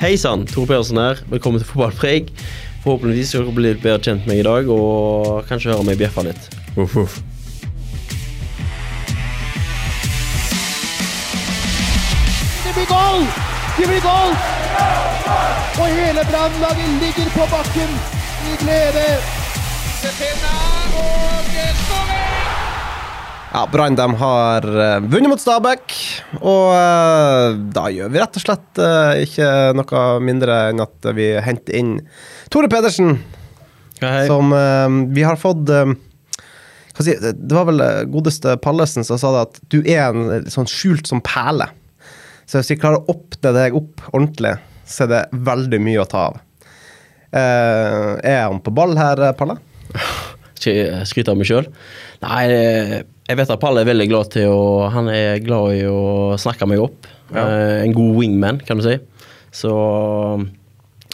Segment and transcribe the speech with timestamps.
[0.00, 1.16] Hei sann, Tore Pedersen her.
[1.26, 2.28] Velkommen til Fotballpreik.
[2.84, 5.98] Forhåpentligvis skal dere bli litt bedre kjent med meg i dag, og kanskje høre meg
[5.98, 6.44] bjeffe litt.
[6.78, 7.16] Uff, uff.
[12.62, 13.26] Det blir goal!
[13.80, 14.38] Det blir goal!
[15.82, 17.98] Og hele brannlaget ligger på bakken
[18.52, 19.08] i glede.
[23.52, 25.94] Ja, Brann de har eh, vunnet mot Stabæk,
[26.42, 29.48] og eh, da gjør vi rett og slett eh, ikke
[29.78, 31.94] noe mindre enn at vi henter inn
[32.52, 33.16] Tore Pedersen,
[34.02, 34.52] Hei, som
[35.10, 39.80] vi har fått hva si, Det var vel godeste Pallesen som sa det at du
[39.80, 41.66] er en sånn skjult som perle.
[42.46, 44.54] Så hvis vi klarer å åpne deg opp ordentlig,
[44.86, 46.38] så er det veldig mye å ta av.
[47.34, 49.58] Er han på ball her, Palle?
[50.66, 51.68] Jeg skryte av meg sjøl?
[52.24, 52.96] Nei, eh,
[53.28, 56.66] jeg vet at Palle er veldig glad til å Han er glad i å snakke
[56.66, 57.06] meg opp.
[57.34, 58.96] Eh, En god wingman, kan du si.
[59.52, 59.70] Så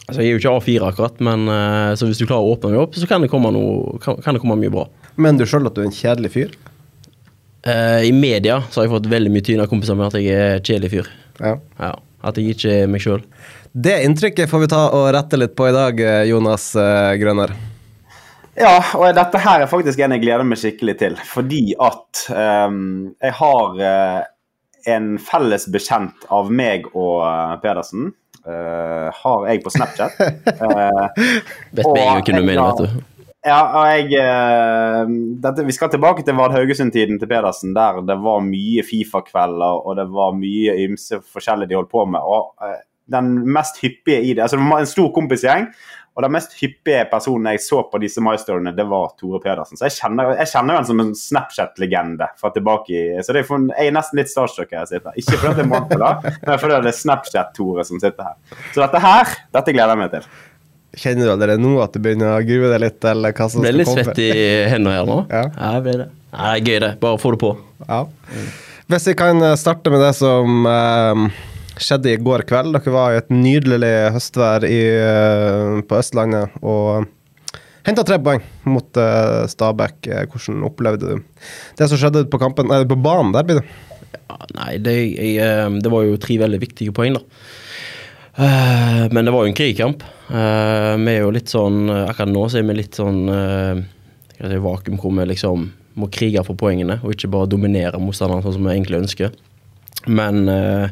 [0.08, 2.70] altså, Jeg er jo ikke A4 akkurat, men eh, så hvis du klarer å åpne
[2.74, 4.86] meg opp, så kan det komme, noe, kan, kan det komme mye bra.
[5.16, 6.54] Men du sjøl at du er en kjedelig fyr?
[7.66, 10.32] Eh, I media så har jeg fått veldig mye tyn av kompiser med at jeg
[10.34, 11.12] er kjedelig fyr.
[11.40, 11.54] Ja.
[11.80, 11.92] Ja,
[12.24, 13.22] At jeg ikke er meg sjøl.
[13.74, 17.54] Det inntrykket får vi ta og rette litt på i dag, eh, Jonas eh, Grønner.
[18.54, 21.16] Ja, og dette her er faktisk en jeg gleder meg skikkelig til.
[21.26, 24.20] Fordi at um, jeg har uh,
[24.94, 28.12] en felles bekjent av meg og uh, Pedersen.
[28.44, 30.20] Uh, har jeg på Snapchat.
[30.54, 31.06] Eh,
[31.74, 33.02] Vet Og meg jo ikke du mer, vet du.
[33.48, 34.26] ja, og jeg
[35.42, 39.98] dette, Vi skal tilbake til Vard Haugesund-tiden til Pedersen, der det var mye Fifa-kvelder og
[39.98, 42.20] det var mye ymse forskjellig de holdt på med.
[42.22, 42.54] og
[43.10, 45.66] Den mest hyppige i det altså Det var en stor kompisgjeng.
[46.14, 49.78] Og den mest hyppige personen jeg så på disse milestonene, det var Tore Pedersen.
[49.78, 53.48] Så jeg kjenner, jeg kjenner han som en Snapchat-legende fra tilbake i Så det er
[53.48, 55.10] for, jeg er nesten litt starstruck her jeg sitter.
[55.10, 55.18] her.
[55.18, 58.60] Ikke fordi det er Montpellier, men fordi det er Snapchat-Tore som sitter her.
[58.70, 60.28] Så dette her, dette gleder jeg meg til.
[61.02, 63.08] Kjenner du allerede nå at du begynner å grue deg litt?
[63.10, 63.72] eller hva som skal komme?
[63.72, 64.30] Ble litt svett i
[64.70, 65.16] hendene her nå.
[65.32, 65.48] Ja.
[65.50, 66.06] jeg ble det.
[66.34, 66.92] Nei, det er gøy, det.
[67.02, 67.50] Bare få det på.
[67.88, 67.98] Ja.
[68.90, 71.42] Hvis vi kan eh, starte med det som eh,
[71.80, 72.74] skjedde i går kveld.
[72.76, 77.08] Dere var i et nydelig høstvær i, eh, på Østlandet og
[77.84, 79.98] henta tre poeng mot eh, Stabæk.
[80.08, 82.70] Eh, Hvordan opplevde du det som skjedde på kampen?
[82.70, 83.62] Nei, på banen der.
[84.14, 87.24] Ja, nei, det, jeg, det var jo tre veldig viktige poeng, da.
[88.34, 90.00] Men det var jo en krigkamp.
[90.26, 93.20] Eh, Vi er jo litt sånn Akkurat nå så er vi litt sånn
[94.44, 98.56] i vakuum hvor vi liksom må krige for poengene, og ikke bare dominere motstanderen sånn
[98.56, 99.30] som vi egentlig ønsker.
[100.10, 100.88] Men eh,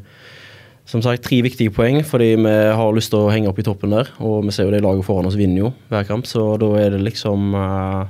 [0.89, 3.95] som sagt, tre viktige poeng fordi vi har lyst til å henge opp i toppen
[3.95, 4.11] der.
[4.21, 6.97] Og vi ser jo det laget foran oss vinner jo hver kamp, så da er
[6.97, 8.07] det liksom uh,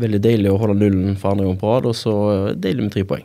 [0.00, 2.14] veldig deilig å holde nullen for andre gang på rad, og så
[2.54, 3.24] deilig med tre poeng.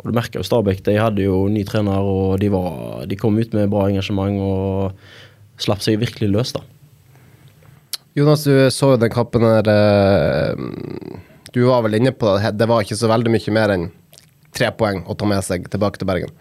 [0.00, 3.36] Og du merker jo Stabæk, de hadde jo ny trener, og de, var, de kom
[3.36, 6.62] ut med bra engasjement og slapp seg virkelig løs, da.
[8.16, 9.68] Jonas, du så jo den kampen her.
[9.70, 11.18] eh,
[11.52, 12.54] Du var vel inne på det.
[12.58, 13.84] Det var ikke så veldig mye mer enn
[14.56, 16.32] tre poeng å ta med seg tilbake til Bergen.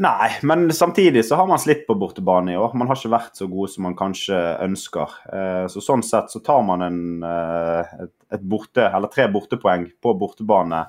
[0.00, 2.72] Nei, men samtidig så har man slitt på bortebane i år.
[2.78, 5.12] Man har ikke vært så gode som man kanskje ønsker.
[5.28, 9.84] Eh, Så sånn sett så tar man en, eh, et, et borte, eller tre bortepoeng
[10.00, 10.86] på bortebane.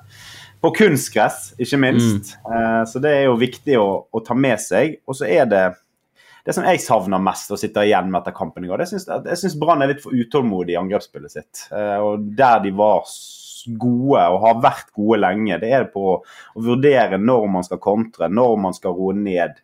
[0.62, 2.36] På kunstgress, ikke minst.
[2.46, 2.86] Mm.
[2.88, 5.00] Så det er jo viktig å, å ta med seg.
[5.06, 5.64] Og så er det
[6.46, 9.04] det som jeg savner mest å sitte igjen med etter kampen i går, det syns,
[9.06, 11.66] jeg syns Brann er litt for utålmodig i angrepsspillet sitt.
[11.70, 16.04] Eh, og der de var s- gode og har vært gode lenge, det er på
[16.16, 19.60] å vurdere når man skal kontre, når man skal roe ned.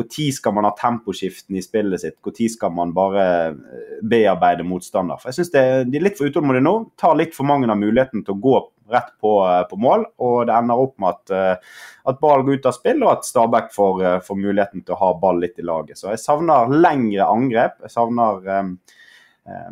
[0.00, 2.16] Når skal man ha temposkiften i spillet sitt?
[2.24, 5.20] Når skal man bare eh, bearbeide motstander?
[5.20, 6.74] For jeg synes det, De er litt for utålmodige nå.
[7.00, 8.56] Tar litt for mange av muligheten til å gå
[8.90, 10.06] rett på, eh, på mål.
[10.18, 11.56] Og det ender opp med at, eh,
[12.06, 15.12] at ball går ut av spill, og at Stabæk får, får muligheten til å ha
[15.20, 15.98] ball litt i laget.
[15.98, 17.80] Så jeg savner lengre angrep.
[17.82, 18.78] Jeg savner um,
[19.46, 19.70] eh,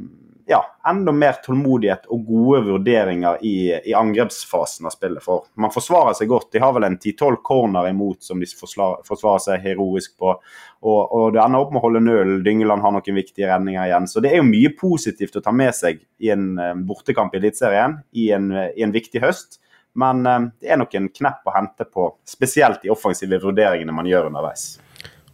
[0.50, 5.20] ja, enda mer tålmodighet og gode vurderinger i, i angrepsfasen av spillet.
[5.20, 6.48] For man forsvarer seg godt.
[6.54, 10.32] De har vel en 10-12 corner imot som de forsvarer, forsvarer seg heroisk på.
[10.32, 12.32] Og, og det ender opp med å holde null.
[12.46, 14.08] Dyngeland har noen viktige redninger igjen.
[14.08, 17.42] Så det er jo mye positivt å ta med seg i en eh, bortekamp i
[17.42, 19.60] Eliteserien i, i en viktig høst.
[20.00, 24.08] Men eh, det er nok en knepp å hente på, spesielt de offensive vurderingene man
[24.08, 24.78] gjør underveis.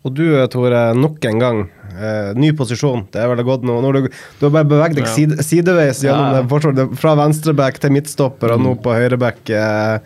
[0.05, 1.61] Og du, Tore, nok en gang.
[1.95, 3.07] Eh, ny posisjon.
[3.15, 3.79] Det er vel godt nå.
[3.95, 5.15] Du, du har bare beveget deg Ja.
[5.15, 6.43] side, sideveis gjennom Ja.
[6.43, 6.97] det forsvaret.
[7.01, 8.67] Fra venstreback til midtstopper, og Mm.
[8.67, 9.41] nå på høyreback.
[9.49, 9.99] Eh,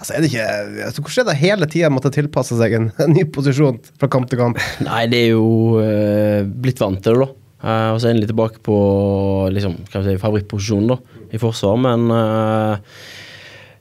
[0.00, 0.48] altså, er det ikke
[0.88, 4.28] altså, Hvordan er det hele tida måtte tilpasse seg en, en ny posisjon fra kamp
[4.28, 4.58] til kamp?
[4.82, 7.30] Nei, det er jo eh, blitt vant til det, da.
[7.64, 8.74] Eh, og så er en litt tilbake på
[9.54, 10.98] liksom, si, favorittposisjonen da,
[11.32, 11.78] i forsvar.
[11.78, 12.76] Men eh,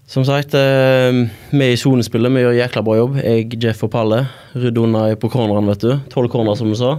[0.06, 1.16] som sagt, eh,
[1.50, 3.16] vi i sonespillet vi gjør jækla bra jobb.
[3.24, 4.20] Jeg, Jeff og Palle
[4.54, 5.94] rydder unna på corneren, vet du.
[6.12, 6.98] Tolv corner, som du sa.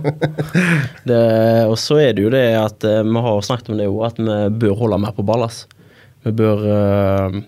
[1.08, 1.20] det,
[1.68, 4.18] og så er det jo det at eh, vi har snakket om det jo, at
[4.18, 5.44] vi bør holde mer på ball.
[5.46, 5.66] ass.
[6.24, 7.40] Vi bør eh,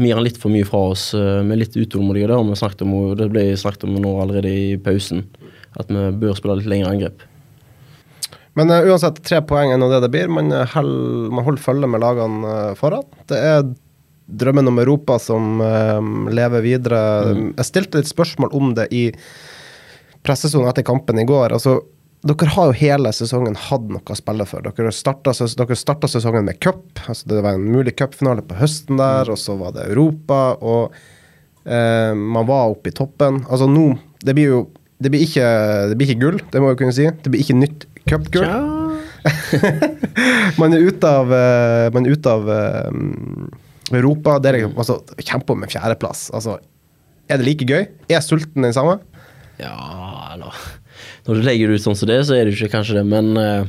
[0.00, 1.10] Vi gir han litt for mye fra oss.
[1.14, 2.32] eh, Vi er litt utålmodige.
[2.32, 5.26] der, og vi snakket om, det ble snakket om nå allerede i pausen.
[5.76, 7.26] At vi bør spille litt lengre angrep.
[8.56, 10.30] Men uh, uansett, tre poeng er nå det det blir.
[10.32, 10.94] Man, held,
[11.28, 13.04] man holder følge med lagene foran.
[13.28, 13.66] Det er
[14.26, 17.02] drømmen om Europa som eh, lever videre.
[17.56, 19.08] Jeg stilte litt spørsmål om det i
[20.26, 21.54] pressesonen etter kampen i går.
[21.54, 21.78] Altså,
[22.26, 24.64] dere har jo hele sesongen hatt noe å spille for.
[24.66, 26.82] Dere starta, dere starta sesongen med cup.
[27.06, 30.40] Altså, det var en mulig cupfinale på høsten der, og så var det Europa.
[30.58, 30.96] Og
[31.64, 33.44] eh, man var oppe i toppen.
[33.46, 33.92] Altså nå
[34.24, 35.44] Det blir jo det blir, ikke,
[35.90, 37.04] det blir ikke gull, det må jeg kunne si.
[37.04, 38.46] Det blir ikke nytt cupgull.
[40.60, 42.88] man er ute av, eh, man er ute av eh,
[43.94, 44.38] Europa.
[44.42, 46.26] Det er liksom, altså, kjemper om en fjerdeplass.
[46.34, 46.58] Altså,
[47.30, 47.86] er det like gøy?
[48.10, 48.98] Er sulten den samme?
[49.60, 49.76] Ja,
[50.34, 50.54] eller
[51.26, 53.36] Når du legger det ut sånn som det, så er det ikke kanskje det, men
[53.36, 53.66] uh,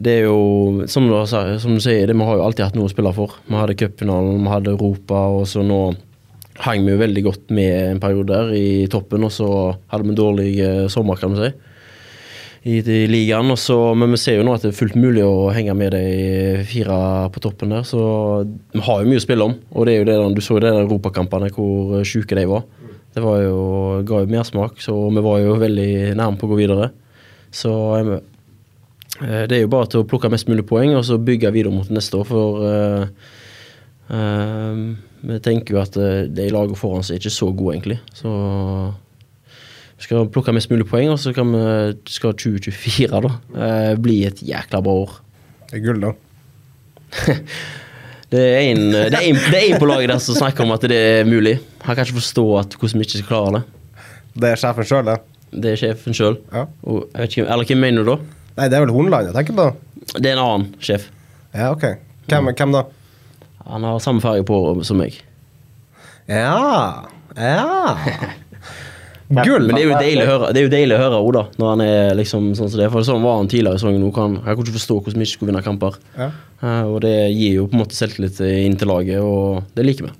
[0.00, 2.88] det er jo som du, som du sier, det, vi har jo alltid hatt noe
[2.88, 3.36] å spille for.
[3.46, 5.80] Vi hadde cupfinalen, vi hadde Europa, og så nå
[6.64, 9.48] hang vi jo veldig godt med en periode der i toppen, og så
[9.90, 11.52] hadde vi en dårlig uh, sommer, kan du si,
[12.64, 13.52] i, i ligaen.
[13.52, 15.94] Og så, men vi ser jo nå at det er fullt mulig å henge med
[15.96, 16.98] de fire
[17.34, 18.00] på toppen der, så
[18.74, 19.56] vi har jo mye å spille om.
[19.74, 22.66] Og det er jo det, du så det der europakampene, hvor eh, sjuke de var.
[23.14, 23.58] Det var jo,
[24.08, 26.90] ga jo mersmak, så vi var jo veldig nærme på å gå videre.
[27.54, 28.14] Så eh,
[29.46, 31.90] det er jo bare til å plukke mest mulig poeng og så bygge videre mot
[31.94, 33.04] neste år, for uh,
[34.10, 34.80] uh,
[35.24, 37.98] vi tenker jo at eh, de lagene foran oss er ikke så gode, egentlig.
[38.16, 38.30] Så
[39.94, 41.62] vi skal plukke mest mulig poeng, og så kan vi,
[42.10, 45.16] skal 2024 da, eh, bli et jækla bra år.
[45.70, 46.14] Det er gull, da.
[48.34, 50.82] Det er en, det er en, det en på laget der som snakker om at
[50.90, 51.52] det er mulig.
[51.84, 53.60] Han kan ikke forstå at hvordan vi ikke skal klare det.
[54.42, 55.14] Det er sjefen sjøl, det.
[55.54, 56.38] Det er sjefen sjøl.
[56.50, 56.64] Ja.
[57.14, 58.16] Eller hvem mener du da?
[58.56, 59.68] Nei, det er vel Hornland jeg tenker på.
[60.16, 61.06] Det er en annen sjef.
[61.54, 61.86] Ja, ok.
[62.26, 62.82] Hvem, hvem da?
[63.68, 64.58] Han har samme farge på
[64.88, 65.20] som meg.
[66.26, 67.04] Ja
[67.36, 67.94] Ja.
[69.28, 69.66] Gull!
[69.66, 71.70] Men det er jo deilig å høre Det er jo deilig å høre Oda når
[71.70, 72.90] han er liksom sånn som det.
[72.92, 74.04] For sånn var han tidligere i sesongen.
[74.04, 75.96] Jeg kan- Han kunne ikke forstå hvordan vi ikke skulle vinne kamper.
[76.18, 76.30] Ja.
[76.62, 80.06] Uh, og det gir jo på en måte selvtillit inn til laget, og det liker
[80.08, 80.12] vi.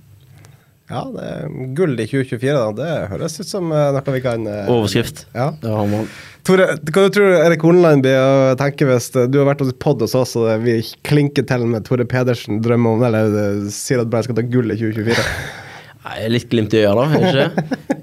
[0.90, 2.72] Ja, det er gull i 2024, da.
[2.76, 5.22] Det høres ut som eh, noe vi kan eh, Overskrift.
[5.32, 5.46] Ja.
[5.64, 6.02] ja.
[6.44, 9.64] Tore, hva du tror du Erik Horneland blir å tenke hvis eh, du har vært
[9.64, 10.76] hos pod hos oss, og vi
[11.08, 14.74] klinker til med Tore Pedersen drømmer om Eller eh, sier at Brann skal ta gull
[14.74, 15.24] i 2024?
[16.04, 17.08] Nei, litt glimt i øya, da.
[17.16, 17.78] Ikke?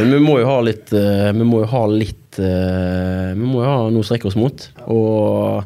[0.00, 3.60] Men vi må jo ha litt eh, Vi må jo ha litt eh, Vi må
[3.60, 4.66] jo ha noe å strekke oss mot.
[4.88, 5.64] Og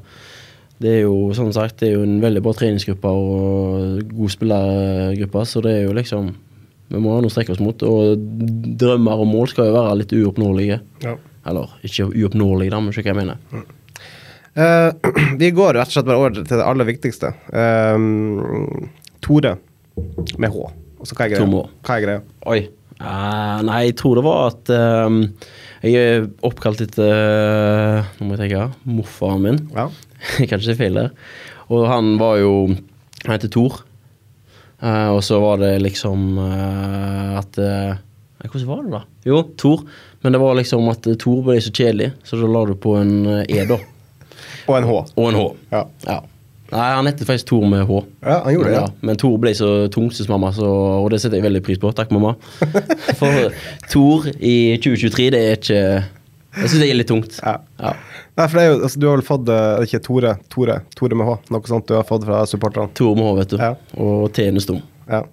[0.83, 5.45] det er jo sånn sagt Det er jo en veldig bra treningsgruppe og god spillergruppe,
[5.49, 6.33] så det er jo liksom
[6.91, 7.87] Vi må ha noe å strekke oss mot.
[7.87, 8.27] Og
[8.83, 10.83] drømmer og mål skal jo være litt uoppnåelige.
[11.05, 11.17] Ja.
[11.49, 13.73] Eller ikke uoppnåelige, da, men skjønner hva jeg mener.
[14.55, 14.91] Uh,
[15.41, 17.33] vi går rett og slett bare over til det aller viktigste.
[17.51, 18.87] Uh,
[19.25, 19.57] Tore
[20.39, 20.71] med H.
[21.01, 21.65] Og så hva er greia?
[21.85, 22.25] Hva er greia?
[22.53, 22.61] Oi.
[23.01, 25.17] Eh, nei, jeg tror det var at uh,
[25.85, 28.69] jeg er oppkalt etter uh, Nå må jeg tenke.
[28.89, 29.63] Morfaren min.
[29.75, 29.89] Ja.
[30.41, 31.11] Jeg kan ikke si feil der.
[31.69, 33.83] Og han var jo Han heter Tor.
[34.81, 39.01] Eh, og så var det liksom eh, at Hvordan var det, da?
[39.25, 39.85] Jo, Tor.
[40.25, 42.97] Men det var liksom at Thor Tor ble så kjedelig, så da la du på
[43.01, 43.79] en E, da.
[44.65, 44.99] Og en H.
[45.15, 45.47] Og en H.
[45.73, 45.83] Ja.
[46.09, 46.19] Ja.
[46.73, 48.01] Nei, han heter faktisk Tor med H.
[48.25, 50.67] Ja, han gjorde det, Ja, men Tor ble så tung, synes mamma, så,
[51.05, 51.93] og det setter jeg veldig pris på.
[51.95, 52.35] Takk, mamma.
[53.21, 53.53] For
[53.93, 57.39] Tor i 2023, det er ikke Jeg syns det er litt tungt.
[57.43, 57.59] Ja.
[57.83, 57.93] Ja.
[58.35, 60.77] Nei, for det er jo, altså, Du har vel fått Det er ikke Tore, Tore,
[60.99, 61.37] Tore med H?
[61.55, 62.91] Noe sånt du har fått fra supporterne?
[62.99, 63.59] Tor med H, vet du.
[63.61, 63.75] Ja.
[64.01, 64.81] Og T-en er stum.
[65.11, 65.23] Ja.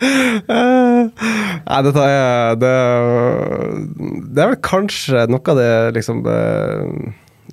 [0.00, 2.74] Nei, dette er det,
[4.34, 6.38] det er vel kanskje noe av det liksom det,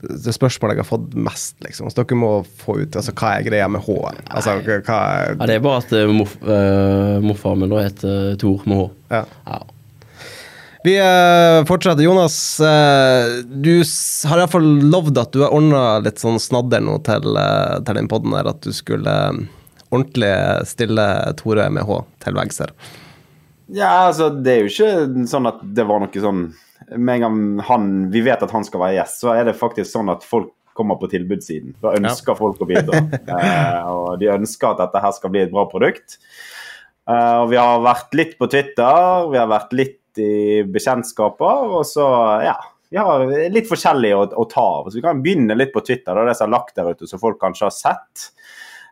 [0.02, 1.90] det spørsmålet jeg har fått mest, liksom.
[1.90, 3.96] Så dere må få ut altså, hva er greia med H?
[4.28, 8.38] Altså, hva er Ja, det er bare at uh, morf, uh, morfaren min da heter
[8.42, 8.88] Tor med H.
[9.16, 9.26] ja.
[9.48, 9.64] Ja.
[10.88, 12.04] Vi eh, fortsetter.
[12.04, 13.82] Jonas, eh, du
[14.30, 18.08] har iallfall lovd at du har ordna litt sånn snadder nå til, eh, til den
[18.08, 19.42] poden her, at du skulle eh,
[19.90, 20.32] ordentlig
[20.70, 21.08] stille
[21.42, 22.72] Tore med H til veggs her.
[23.68, 26.46] Ja, altså, det er jo ikke sånn at det var noe sånn
[26.96, 29.92] Med en gang han, vi vet at han skal være gjest, så er det faktisk
[29.92, 31.74] sånn at folk kommer på tilbudssiden.
[31.82, 33.02] Da ønsker folk å bidra.
[33.38, 36.18] Eh, og de ønsker at dette her skal bli et bra produkt.
[37.08, 41.86] Eh, og vi har vært litt på Twitter, vi har vært litt i bekjentskaper, og
[41.86, 42.08] så,
[42.46, 44.86] ja Vi har litt forskjellig å, å ta av.
[44.88, 47.20] Så vi kan begynne litt på Twitter, da, det som er lagt der ute, som
[47.20, 48.30] folk kanskje har sett.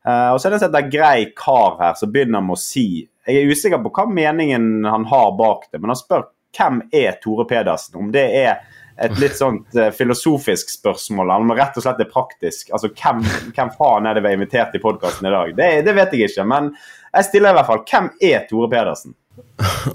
[0.03, 3.39] Eh, og så er det en grei kar her som begynner med å si Jeg
[3.39, 7.47] er usikker på hva meningen han har bak det, men han spør hvem er Tore
[7.49, 7.99] Pedersen?
[7.99, 8.63] Om det er
[8.95, 12.71] et litt sånt uh, filosofisk spørsmål, eller om det rett og slett er praktisk.
[12.71, 15.51] Altså, Hvem, hvem faen er det vi har invitert i podkasten i dag?
[15.57, 16.71] Det, det, vet jeg ikke, men
[17.11, 17.83] jeg stiller i hvert fall.
[17.91, 19.15] Hvem er Tore Pedersen?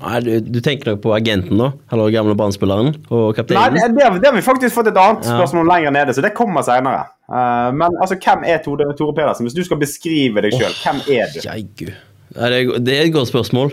[0.02, 1.70] Nei, du, du, tenker nok på agenten, da?
[1.92, 2.92] Eller gamle Brann-spilleren?
[3.08, 3.76] Og kapteinen?
[3.78, 5.70] Nei, det, det, har vi faktisk fått et annet spørsmål ja.
[5.72, 7.06] lenger nede, så det kommer seinere.
[7.30, 9.48] Uh, men altså, hvem er Tore, Tore, Pedersen?
[9.48, 11.40] Hvis du skal beskrive deg sjøl, oh, hvem er du?
[11.46, 11.94] Jeigu.
[12.30, 13.72] Det er et godt spørsmål.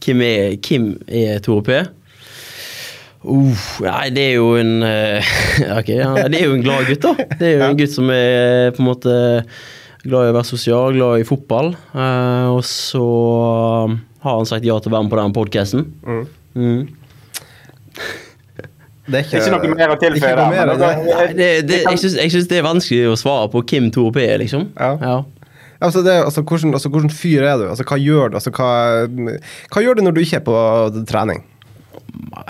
[0.00, 1.80] Hvem er, hvem er Tore P?
[3.20, 5.32] Uh, nei, det er jo en uh,
[5.80, 7.26] Ok, ja, det er jo en glad gutt, da.
[7.36, 9.16] Det er jo en gutt som er på en måte
[10.06, 11.74] glad i å være sosial, glad i fotball.
[11.92, 13.04] Uh, og så
[14.24, 15.84] har han sagt ja til å være med på den podkasten.
[16.00, 16.22] Mm.
[16.54, 16.80] Mm.
[19.10, 21.84] Det er ikke, ikke noe mer å tilføye der.
[21.90, 24.68] Jeg syns det er vanskelig å svare på hvem Tore P er, liksom.
[24.78, 24.94] Ja.
[25.02, 25.18] ja.
[25.80, 27.68] Altså, det, altså, hvordan, altså, hvordan, fyr er du?
[27.70, 28.36] Altså, hva gjør du?
[28.40, 28.70] Altså, hva,
[29.72, 30.56] hva gjør du når du ikke er på
[31.08, 31.42] trening?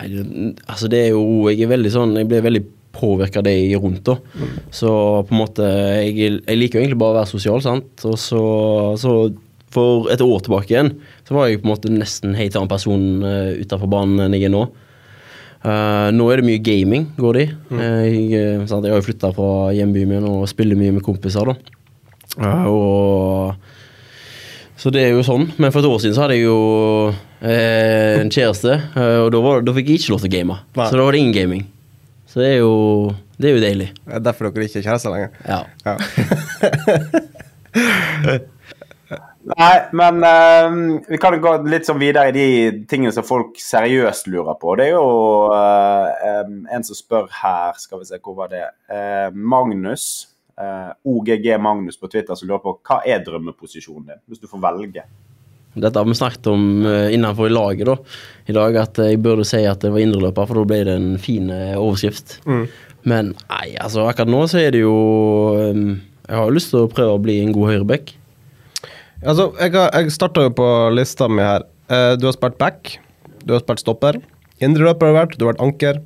[0.00, 2.62] Altså det er jo Jeg er veldig sånn Jeg blir veldig
[2.96, 4.02] påvirka av det jeg er rundt.
[4.04, 4.16] da.
[4.34, 4.56] Mm.
[4.74, 4.90] Så
[5.28, 8.04] på en måte jeg, jeg, liker jo egentlig bare å være sosial, sant.
[8.08, 8.42] Og så,
[8.98, 9.12] så,
[9.70, 10.90] for et år tilbake igjen
[11.22, 14.48] så var jeg på en måte nesten helt annen person uh, utafor banen enn jeg
[14.48, 14.64] er nå.
[15.60, 17.50] Uh, nå er det mye gaming, går det i.
[17.70, 17.78] Mm.
[17.78, 18.84] Uh, jeg, sant?
[18.84, 21.76] jeg har jo flytta fra hjembyen min og spiller mye med kompiser, da.
[22.40, 23.70] Uh, og
[24.80, 25.50] så det er jo sånn.
[25.60, 26.60] Men for et år siden så hadde jeg jo
[27.44, 30.56] eh, en kjæreste, eh, og da, var, da, fikk jeg ikke lov til å game.
[30.78, 30.86] Nei.
[30.88, 31.66] Så da var det ingen gaming.
[32.30, 32.74] Så det er jo,
[33.36, 33.88] det er jo deilig.
[33.98, 35.30] Det er derfor dere ikke er kjærester lenger?
[35.44, 35.60] Ja.
[35.84, 35.94] ja.
[39.50, 44.28] Nei, men uh, vi kan gå litt sånn videre i de tingene som folk seriøst
[44.32, 44.76] lurer på.
[44.78, 45.04] Det er jo
[45.52, 46.08] uh,
[46.44, 48.66] um, en som spør her, skal vi se, hvor var det?
[48.92, 50.29] Uh, Magnus
[50.60, 55.04] OGG Magnus på Twitter som lurer på hva er drømmeposisjonen din, hvis du får velge?
[55.78, 57.96] Dette har vi snakket om uh, innenfor i laget da,
[58.50, 61.10] i dag, at jeg burde si at det var indreløper, for da ble det en
[61.22, 62.40] fin overskrift.
[62.44, 62.64] Mm.
[63.10, 64.96] Men nei, altså akkurat nå så er det jo
[65.56, 65.94] um,
[66.26, 68.12] Jeg har jo lyst til å prøve å bli en god høyreback.
[69.20, 71.64] Altså, jeg, har, jeg starta jo på lista mi her.
[72.20, 72.92] Du har spilt back,
[73.42, 74.20] du har spilt stopper.
[74.62, 75.98] Indreløper har du vært, du har vært anker.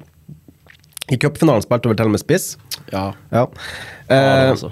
[1.13, 2.55] I cupfinalen spilte vel til og med spiss.
[2.93, 3.11] Ja.
[3.35, 3.45] ja.
[4.09, 4.71] Eh, altså.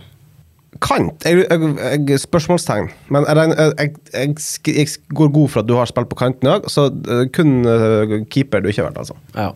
[0.82, 1.74] Kant jeg, jeg,
[2.08, 2.88] jeg, Spørsmålstegn.
[3.12, 6.70] Men jeg, går god for at du har spilt på kanten òg.
[6.72, 9.18] Så uh, kun uh, keeper du ikke har vært, altså.
[9.36, 9.52] Ja.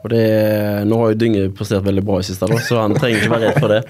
[0.00, 0.24] Og det,
[0.88, 3.50] Nå har jo Dynge prestert veldig bra i siste, da, så han trenger ikke være
[3.50, 3.80] redd for det.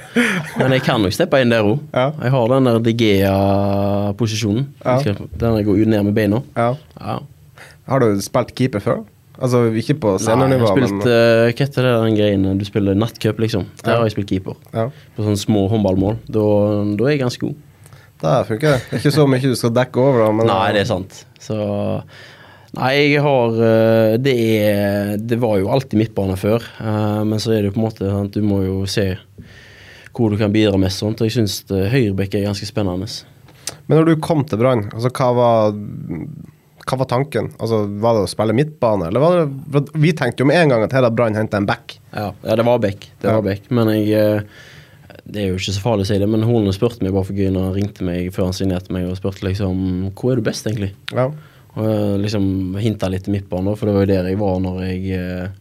[0.59, 1.79] Men jeg kan nok steppe inn der òg.
[1.95, 2.09] Ja.
[2.25, 4.67] Jeg har den der Digea-posisjonen.
[4.83, 4.99] Ja.
[5.15, 6.43] Den jeg går ned med beina.
[6.59, 6.73] Ja.
[6.99, 7.21] Ja.
[7.91, 9.05] Har du spilt keeper før?
[9.41, 13.65] Altså ikke på seniornivå, men uh, Hva heter det den greien du spiller nattcup, liksom?
[13.81, 14.59] Der har jeg spilt keeper.
[14.75, 14.91] Ja.
[15.17, 16.19] På sånne små håndballmål.
[16.29, 16.45] Da,
[16.93, 17.63] da, er jeg ganske god.
[18.21, 18.99] Det funker det.
[18.99, 20.35] Ikke så mye du skal dekke over, da.
[20.37, 20.51] Men...
[20.51, 21.23] Nei, det er sant.
[21.41, 21.57] Så
[22.77, 27.57] Nei, jeg har eh, Det er Det var jo alltid midtbane før, uh, men så
[27.57, 28.37] er det jo på en måte sant?
[28.37, 29.09] Du må jo se
[30.15, 33.07] hvor du kan bidra mest sånt, og jeg syns høyrebekk er ganske spennende.
[33.87, 35.77] Men når du kom til Brann, altså hva var
[36.87, 37.53] hva var tanken?
[37.59, 40.85] Altså, Var det å spille midtbane, eller var det Vi tenkte jo med en gang
[40.87, 41.99] at her har Brann henta en back.
[42.11, 43.07] Ja, ja, det var back.
[43.21, 43.37] Det ja.
[43.39, 43.71] var back.
[43.71, 44.43] Men jeg eh,
[45.25, 47.39] Det er jo ikke så farlig å si det, men Horne spurte meg bare for
[47.39, 50.47] gøy når han ringte meg før han signerte meg, og spurte liksom Hvor er du
[50.47, 50.93] best, egentlig?
[51.13, 51.31] Ja.
[51.79, 55.19] Og liksom hinta litt til midtbane, for det var jo der jeg var når jeg
[55.19, 55.59] eh,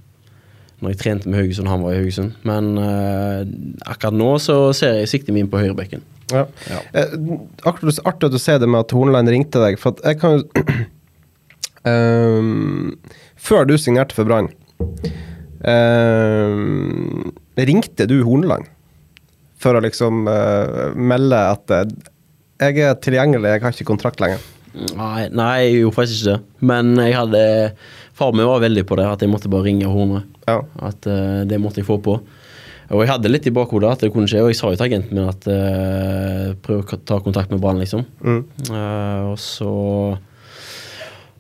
[0.80, 2.38] når jeg trente med Haugesund, han var i Haugesund.
[2.48, 3.42] Men uh,
[3.84, 6.00] akkurat nå så ser jeg siktet min på høyrebekken.
[6.32, 6.46] Ja.
[6.70, 6.80] Ja.
[6.94, 7.16] Eh,
[7.68, 9.80] artig at du sier det med at Hornland ringte deg.
[9.82, 10.64] For jeg kan jo
[11.88, 12.98] Um,
[13.39, 14.50] før du signerte for Brann,
[15.63, 18.67] um, ringte du Horneland
[19.59, 21.83] for å liksom uh, melde at uh,
[22.59, 24.43] jeg er tilgjengelig, jeg har ikke kontrakt lenger?
[24.95, 26.65] Nei, nei, jeg gjorde faktisk ikke det.
[26.69, 27.39] Men jeg hadde
[28.19, 30.25] Far min var veldig på det, at jeg måtte bare ringe Horne.
[30.43, 30.59] Ja.
[30.83, 32.17] At uh, det måtte jeg få på.
[32.89, 34.88] Og jeg hadde litt i bakhodet at det kunne skje, og jeg sa jo til
[34.88, 38.03] agenten min at uh, prøv å ta kontakt med Brann, liksom.
[38.19, 38.41] Mm.
[38.67, 39.74] Uh, og så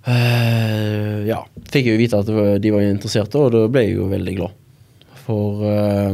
[0.07, 2.29] Uh, ja, fikk jeg jo vite at
[2.63, 4.57] de var interesserte, og da ble jeg jo veldig glad.
[5.25, 6.13] For uh,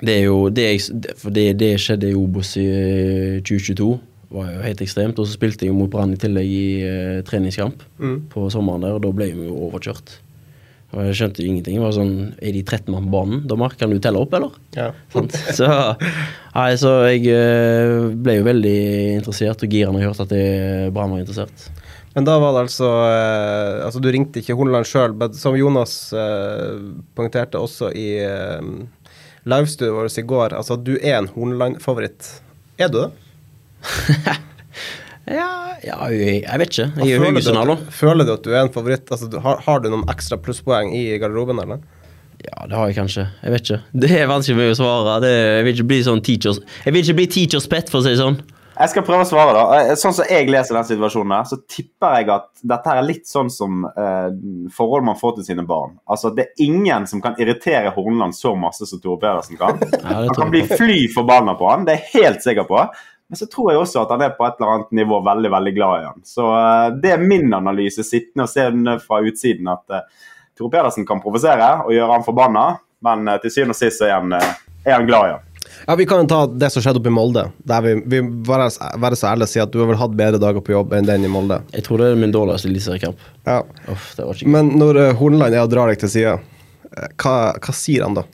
[0.00, 2.66] det er jo det, jeg, for det, det skjedde i Obos i
[3.46, 3.90] 2022,
[4.36, 5.18] var jo helt ekstremt.
[5.20, 7.84] Og så spilte jeg mot Brann i tillegg i uh, treningskamp
[8.32, 10.20] på sommeren der, og da ble vi jo overkjørt.
[10.96, 11.76] Og jeg skjønte jo ingenting.
[11.76, 13.40] Det var sånn, Er de 13 mann på banen?
[13.50, 14.54] Dommer, kan du telle opp, eller?
[14.76, 14.92] Ja.
[15.12, 15.66] Så,
[16.54, 18.76] nei, så jeg eh, ble jo veldig
[19.18, 21.66] interessert, og gira når jeg hørte at Brann var interessert.
[22.16, 25.98] Men da var det altså eh, Altså, du ringte ikke Horneland sjøl, men som Jonas
[26.16, 26.78] eh,
[27.16, 28.70] poengterte også i eh,
[29.44, 32.30] livestudioet vårt i går, altså du er en Hornland-favoritt.
[32.80, 33.10] Er du det?
[35.26, 36.84] Ja, ja jeg, vet ikke.
[37.02, 39.08] Jeg er Haugesund at, føler du at du er en favoritt?
[39.10, 41.80] Altså, du, har, har du noen ekstra plusspoeng i garderoben, eller?
[42.44, 43.24] Ja, det har jeg kanskje.
[43.42, 43.80] Jeg vet ikke.
[44.06, 45.16] Det er vanskelig meg å svare.
[45.24, 48.06] Det, jeg vil ikke bli sånn teachers Jeg vil ikke bli teachers pet, for å
[48.06, 48.38] si det sånn.
[48.76, 49.62] Jeg skal prøve å svare, da.
[49.78, 53.06] Eh, Sånn som jeg leser den situasjonen, her, så tipper jeg at dette her er
[53.08, 54.28] litt sånn som eh,
[54.76, 55.94] forhold man får til sine barn.
[56.12, 59.80] Altså, Det er ingen som kan irritere Horneland så masse som Tore Pedersen kan.
[60.04, 62.84] Han kan bli fly forbanna på han, det er jeg helt sikker på.
[63.26, 65.72] Men så tror jeg også at han er på et eller annet nivå veldig veldig
[65.74, 66.20] glad i han.
[66.28, 70.04] Så eh, det er min analyse, sittende og se den fra utsiden, at eh,
[70.56, 72.68] Tore Pedersen kan provosere og gjøre han forbanna,
[73.08, 74.54] men eh, til syvende og sist er han, eh,
[74.86, 75.42] er han glad i han.
[75.86, 77.46] Ja, Vi kan ta det som skjedde oppe i Molde.
[77.68, 80.64] Der vi, vi være, så ærlig og si at du har vel hatt bedre dager
[80.64, 81.60] på jobb enn den i Molde.
[81.74, 83.26] Jeg tror det er min dårligste eliteseriekamp.
[83.48, 83.60] Ja.
[83.92, 86.38] Uff, det var ikke Men når uh, Horneland er og drar deg til sida,
[86.90, 88.26] eh, hva, hva sier han da?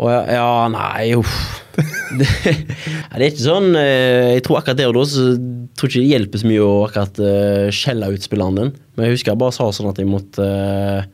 [0.00, 1.34] Å, ja, ja, nei, uff.
[2.10, 5.28] Det, det er ikke sånn eh, Jeg tror akkurat der og da så
[5.78, 8.72] tror ikke det hjelper så mye å akkurat eh, skjelle ut spilleren din.
[8.96, 11.06] Men jeg husker jeg bare sa sånn at jeg måtte eh,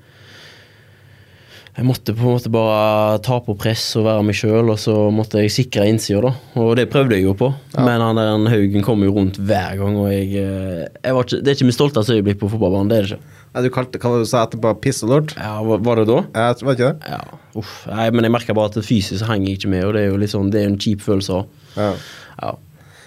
[1.77, 4.95] Jeg måtte på en måte bare ta på press og være meg sjøl, og så
[5.13, 6.63] måtte jeg sikre innsida, da.
[6.63, 9.99] Og det prøvde jeg jo på, men han der Haugen kom jo rundt hver gang,
[10.01, 13.03] og jeg, eh, jeg ikke, Det er ikke mitt stolteste øyeblikk på fotballbanen, det er
[13.03, 13.35] det ikke.
[13.53, 14.73] Nei, du kalte hva du sa etterpå?
[14.81, 15.37] Piss og lort?
[15.37, 16.23] Ja, var, var det da?
[16.33, 17.13] Jeg var ikke det?
[17.13, 17.21] Ja,
[17.61, 17.75] uff.
[17.93, 20.09] Nei, men jeg merka bare at fysisk henger hang jeg ikke med, og det er
[20.09, 21.61] jo litt sånn, det er en kjip følelse òg.
[21.77, 21.93] Ja.
[22.41, 22.55] Ja.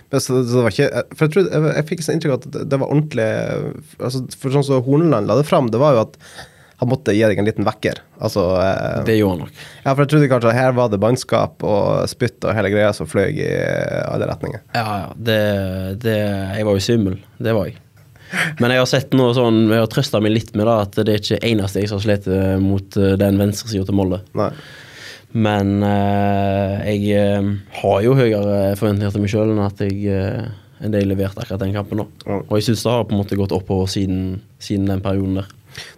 [0.09, 2.47] Så, så det var ikke For jeg, tror, jeg, jeg fikk sånn inntrykk av at
[2.49, 3.27] det, det var ordentlig
[4.01, 6.17] altså, For sånn som Horneland la det fram, det var jo at
[6.79, 7.99] han måtte gi deg en liten vekker.
[8.23, 9.59] Altså eh, Det gjorde han nok.
[9.83, 12.93] Ja, for jeg trodde kanskje at her var det bannskap og spytt og hele greia
[12.95, 13.51] som fløy i
[14.05, 14.63] alle retninger.
[14.77, 15.13] Ja, ja.
[15.15, 15.39] Det,
[16.05, 16.17] det,
[16.55, 17.19] jeg var jo svimmel.
[17.39, 17.79] Det var jeg.
[18.61, 21.15] Men jeg har sett noe sånn, jeg har trøsta meg litt med da, at det
[21.15, 22.29] er ikke eneste jeg som har slitt
[22.61, 24.21] mot eh, den venstresida til Molde.
[24.37, 24.51] Nei.
[25.31, 30.49] Men eh, jeg eh, har jo høyere forventninger til meg sjøl enn at jeg eh,
[30.79, 32.01] enn det jeg leverte akkurat den kampen.
[32.01, 32.07] nå.
[32.25, 32.39] Ja.
[32.39, 35.49] Og jeg syns det har på en måte gått oppover siden, siden den perioden der.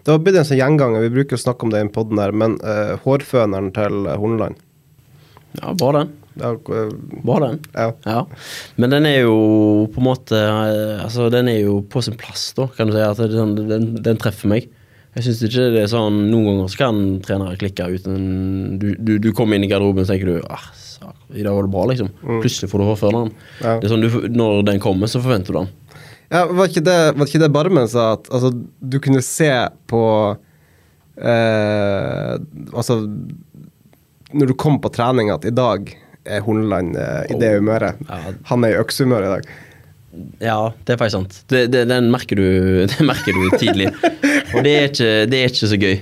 [0.04, 2.34] Det har blitt en sånn gjenganger, vi bruker å snakke om det i podden der,
[2.36, 4.60] men uh, hårføneren til Horneland
[5.60, 6.18] Ja, bare den.
[6.40, 6.92] Ja, har, eh,
[7.24, 7.60] Bare den.
[7.74, 7.94] ja.
[8.06, 8.26] Ja,
[8.76, 12.54] men den er jo på en måte eh, Altså, den er jo på sin plass,
[12.56, 13.02] da, kan du si.
[13.04, 14.70] At det, er sånn, den, den treffer meg.
[15.12, 19.18] Jeg syns ikke det er sånn Noen ganger så kan trenere klikke uten Du, du,
[19.20, 20.70] du kommer inn i garderoben og tenker du ah,
[21.36, 22.14] I dag var det bra, liksom.
[22.40, 23.34] Plutselig får du hårføneren.
[23.60, 23.76] Ja.
[23.82, 25.74] Det er sånn, du, når den kommer, så forventer du den.
[26.32, 29.52] Ja, var ikke det, var ikke det Barmen sa, at altså, du kunne se
[29.91, 30.04] på
[31.20, 32.36] eh,
[32.72, 32.96] Altså
[34.32, 35.91] Når du kom på trening at i dag
[36.24, 38.00] er Horneland eh, i det humøret.
[38.48, 39.52] Han er i øksehumør i dag.
[40.41, 41.38] Ja, det er faktisk sant.
[41.52, 42.45] Det, det, den merker du,
[42.91, 43.88] det merker du tidlig.
[44.52, 46.00] Og det er ikke, det er ikke så gøy.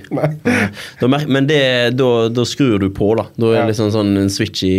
[1.00, 1.62] Da mer, men det,
[1.98, 3.28] da, da skrur du på, da.
[3.38, 4.76] Da er det liksom sånn en switch i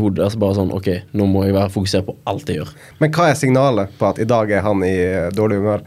[0.00, 0.24] hodet.
[0.26, 2.70] Altså bare sånn OK, nå må jeg være fokusert på alt jeg gjør.
[3.02, 5.84] Men hva er signalet på at i dag er han i eh, dårlig humør?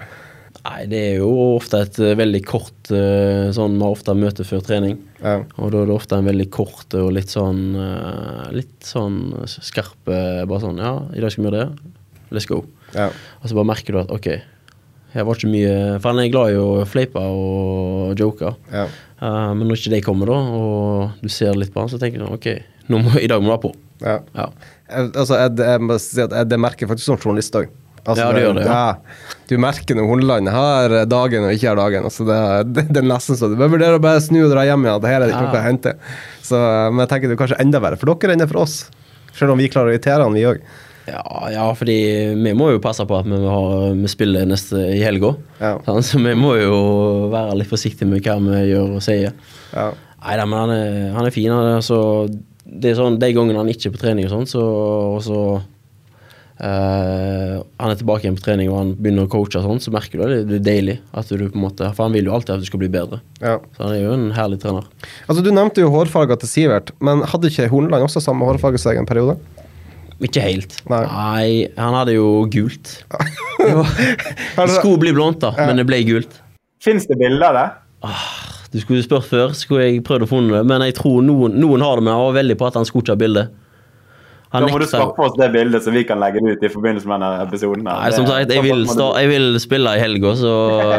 [0.63, 4.45] Nei, det er jo ofte et eh, veldig kort eh, sånn Vi har ofte møte
[4.47, 4.99] før trening.
[5.23, 5.39] Ja.
[5.57, 7.73] Og da er det ofte en veldig kort og litt sånn
[8.53, 11.91] Litt sånn skarp Bare sånn Ja, i dag skal vi gjøre det.
[12.33, 12.63] Let's go.
[12.95, 13.09] Ja.
[13.41, 14.29] Og så bare merker du at OK,
[15.13, 18.53] her var ikke mye For han er glad i å fleipe og joke.
[18.73, 18.87] Ja.
[19.21, 22.23] Uh, men når ikke de kommer, da, og du ser litt på han, så tenker
[22.23, 22.49] du OK,
[22.91, 23.71] må, i dag må du ha på.
[24.03, 24.17] Ja.
[24.35, 24.49] Ja.
[24.89, 27.71] Jeg, altså, jeg, jeg må si at jeg, det merker jeg faktisk som journalist òg.
[28.03, 29.35] Altså, Ja, det gjør det, ja.
[29.47, 32.03] Du merker når Horneland har dagen og ikke har dagen.
[32.09, 32.39] Altså, det,
[32.75, 35.03] det, det er nesten så du bør vurdere å bare snu og dra hjem igjen.
[35.05, 35.93] Det her er det ikke noe å hente.
[36.43, 36.59] Så,
[36.91, 38.75] men jeg tenker det er kanskje enda verre for dere enn det er for oss.
[39.37, 40.65] Selv om vi klarer å irritere han, vi òg.
[41.09, 41.97] Ja, ja, fordi
[42.39, 45.33] vi må jo passe på at vi, har, vi spiller neste i helga.
[45.59, 45.75] Ja.
[45.87, 46.07] Sant?
[46.07, 46.77] Så vi må jo
[47.33, 49.35] være litt forsiktige med hva vi gjør og sier.
[49.73, 49.91] Ja.
[50.23, 51.51] Nei da, men han er, han er fin.
[51.51, 51.99] Han er, altså,
[52.63, 55.39] det er sånn, De gangene han ikke er på trening, og sånn, så, og så
[56.63, 59.93] eh, Han er tilbake igjen på trening og han begynner å coache, og sånn, så
[59.95, 60.39] merker du det.
[60.47, 60.97] Det er deilig.
[61.11, 63.19] at du på en måte, For han vil jo alltid at du skal bli bedre.
[63.43, 63.57] Ja.
[63.75, 64.87] Så han er jo en herlig trener.
[65.27, 68.93] Altså, du nevnte jo hårfarga til Sivert, men hadde ikke Hornland også samme hårfarge som
[68.93, 69.35] deg en periode?
[70.23, 70.77] Ikke helt.
[70.89, 71.67] Nei.
[71.75, 72.95] han hadde jo gult.
[73.63, 76.39] Det, skulle bli blondt, da, men det ble gult.
[76.83, 77.67] Fins det bilder av det?
[78.73, 81.83] Du skulle spurt før, skulle jeg prøvd å finne det, men jeg tror noen, noen
[81.85, 83.43] har det, men jeg var veldig på at han skulle ikke ha bilde.
[84.53, 86.69] Han Da må du skaffe oss det bildet, så vi kan legge det ut i
[86.73, 87.85] forbindelse med denne episoden.
[87.87, 90.51] Nei, som sagt, jeg vil, sta, jeg vil spille i helga, så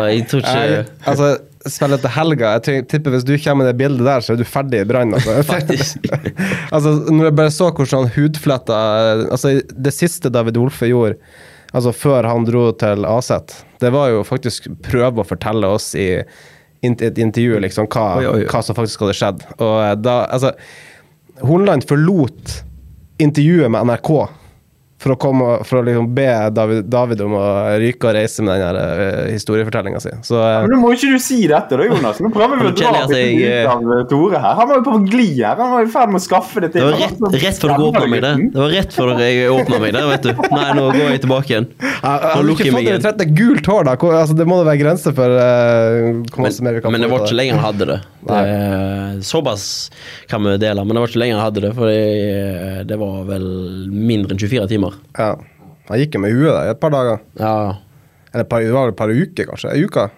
[0.08, 0.80] jeg tror ikke
[1.12, 1.28] altså,
[1.70, 4.44] spille til helga Jeg tipper Hvis du kommer med det bildet der, så er du
[4.48, 5.14] ferdig i Brann.
[5.16, 5.36] Altså.
[6.74, 8.78] Altså, når jeg bare så hvordan han hudfletta
[9.30, 11.18] altså, Det siste David Olfe gjorde
[11.74, 16.06] Altså før han dro til Aset, det var jo faktisk prøve å fortelle oss i
[16.84, 18.46] et intervju liksom hva, Oi, oi, oi.
[18.46, 19.42] hva som faktisk hadde skjedd.
[19.56, 20.52] Og eh, da Altså,
[21.42, 22.60] Hornland forlot
[23.18, 24.12] intervjuet med NRK
[25.04, 27.44] for å, komme, for å liksom be David, David om å
[27.80, 30.12] ryke og reise med den uh, historiefortellinga si.
[30.24, 32.22] Så eh, Men nå må ikke du si dette, da, Jonas.
[32.24, 34.56] Nå prøver vi å dra litt seg, ut av eh, Tore her.
[34.60, 35.60] Han var jo på gli her.
[35.60, 38.04] Han var i ferd med å skaffe det Det var rett, rett før du åpna
[38.14, 38.32] meg det.
[38.54, 40.32] Det var rett før jeg åpna meg der, vet du.
[40.54, 41.68] Nei, nå går jeg tilbake igjen.
[41.84, 43.04] jeg Nå lukker jeg meg igjen.
[43.04, 43.96] Det er gult hår, da?
[44.00, 47.04] Hvor, altså, det må da være grenser for uh, hvor mye mer vi kan Men
[47.04, 48.00] det var ikke lenger han hadde det.
[48.32, 49.68] det såpass
[50.32, 51.74] kan vi dele, men det var ikke lenger han hadde det.
[51.76, 53.48] For det, det var vel
[53.92, 54.93] mindre enn 24 timer.
[55.18, 55.30] Ja.
[55.90, 57.18] Han gikk jo med huet der i et par dager.
[57.40, 57.54] Ja,
[58.34, 59.72] Eller par, det var et par uker, kanskje.
[59.74, 60.08] Ei uke.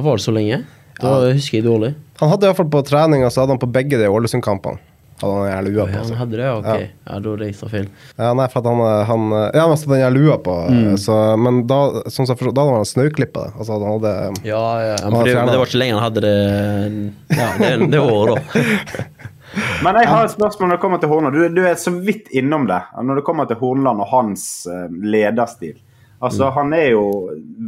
[0.00, 0.62] Var det så lenge?
[1.00, 1.94] Da husker jeg dårlig.
[2.20, 4.78] Han hadde iallfall på treninga, så hadde han på begge de Ålesund-kampene.
[5.20, 6.68] Hadde han her lua Ja, på han hadde det, ok.
[7.10, 7.88] Ja, da er det ekstra feil.
[8.16, 8.80] Ja, nei, for at han,
[9.10, 10.94] han Ja, han hadde den jævla lua på, Mm.
[10.96, 13.52] så, men da, sånn som da hadde han snauklippa det.
[13.58, 14.14] Altså, han hadde
[14.48, 17.90] Ja, ja, Han men det, men det var ikke lenge han hadde det Ja, det,
[17.92, 18.62] det året, da.
[19.84, 21.34] Men jeg har et spørsmål når det kommer til Hornland.
[21.36, 22.80] Du, du er så vidt innom det.
[23.02, 25.78] Når det kommer til Hornland og hans eh, lederstil.
[26.20, 27.04] Altså, Han er jo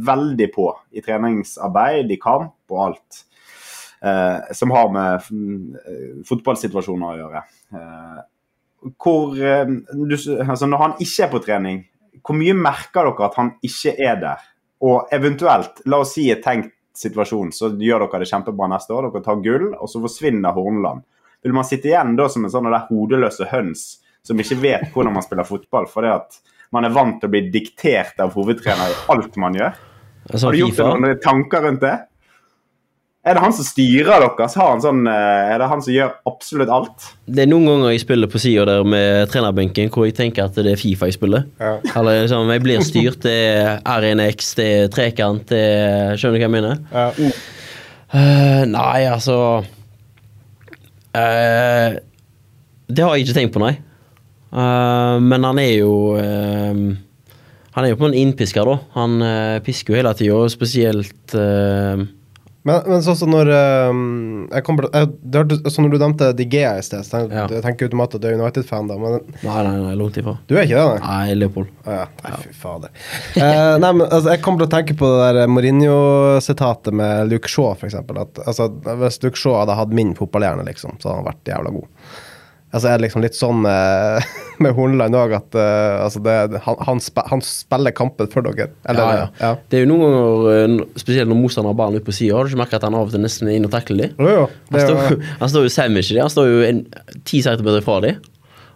[0.05, 3.23] veldig på i treningsarbeid, i kamp og alt.
[4.03, 7.41] eh, som har med mm, fotballsituasjoner å gjøre.
[7.73, 8.21] Eh,
[8.99, 9.65] hvor eh,
[9.95, 11.81] du, altså Når han ikke er på trening,
[12.23, 14.43] hvor mye merker dere at han ikke er der?
[14.83, 19.07] Og eventuelt, la oss si et tenkt situasjon, så gjør dere det kjempebra neste år.
[19.09, 21.05] Dere tar gull, og så forsvinner Horneland.
[21.43, 25.17] Vil man sitte igjen da som en sånn der hodeløse høns som ikke vet hvordan
[25.17, 26.39] man spiller fotball, fordi at
[26.73, 29.75] man er vant til å bli diktert av hovedtrener i alt man gjør?
[30.29, 31.97] Altså, Har du gjort deg noen tanker rundt det?
[33.23, 34.47] Er det han som styrer dere?
[34.51, 37.05] Har han sånn, eh, er det han som gjør absolutt alt?
[37.23, 40.57] Det er noen ganger jeg spiller på sida der med trenerbenken hvor jeg tenker at
[40.59, 41.45] det er Fifa jeg spiller.
[41.59, 41.77] Ja.
[41.95, 43.21] Eller liksom, jeg blir styrt.
[43.23, 46.83] Det er R1X, det er trekant, det er Skjønner du hva jeg mener?
[46.91, 47.07] Ja.
[48.13, 49.37] Uh, nei, altså
[51.17, 51.97] eh,
[52.89, 53.75] Det har jeg ikke tenkt på, nei.
[54.53, 56.81] Uh, men han er jo uh,
[57.73, 58.75] Han er jo på en innpisker, da.
[58.99, 59.17] Han
[59.65, 61.33] pisker jo hele tida, spesielt
[62.63, 63.49] Men, men sånn som når
[63.91, 63.97] um,
[64.47, 67.43] jeg kom, jeg, det hørte, så når du nevnte Digea i sted, så jeg, Ja.
[67.51, 68.95] jeg tenker automatisk at du er United-fan, da.
[69.01, 70.37] Men Nei, nei, nei, langt ifra.
[70.47, 71.09] du er ikke det, nei?
[71.27, 71.73] Nei, Leopold.
[71.83, 72.05] Å ja.
[72.23, 72.93] Nei, fy fader.
[73.35, 77.51] Eh, nei, men altså, jeg kommer til å tenke på det der Mourinho-sitatet med Luke
[77.51, 78.21] Shaw, eksempel.
[78.47, 78.69] Altså,
[79.03, 81.89] hvis Luke Shaw hadde hatt min fotballhjerne, liksom, så hadde han vært jævla god.
[82.73, 84.23] Altså, er det liksom litt sånn med,
[84.65, 86.33] med Horneland òg, at eh, altså, det,
[86.65, 88.71] han, han, spe, han spiller kampen for dere.
[88.89, 89.51] Eller, ja, ja.
[89.69, 92.49] Det er jo noen ganger, eh, spesielt når motstanderen har ballen ut på sida, har
[92.49, 94.15] du ikke merket at han av og til nesten er inne og takler dem?
[94.17, 94.45] Jo, jo.
[94.73, 96.23] Han står, jo- han står jo sandwich i det.
[96.25, 96.81] Han står jo en,
[97.29, 98.21] ti centimeter fra dem.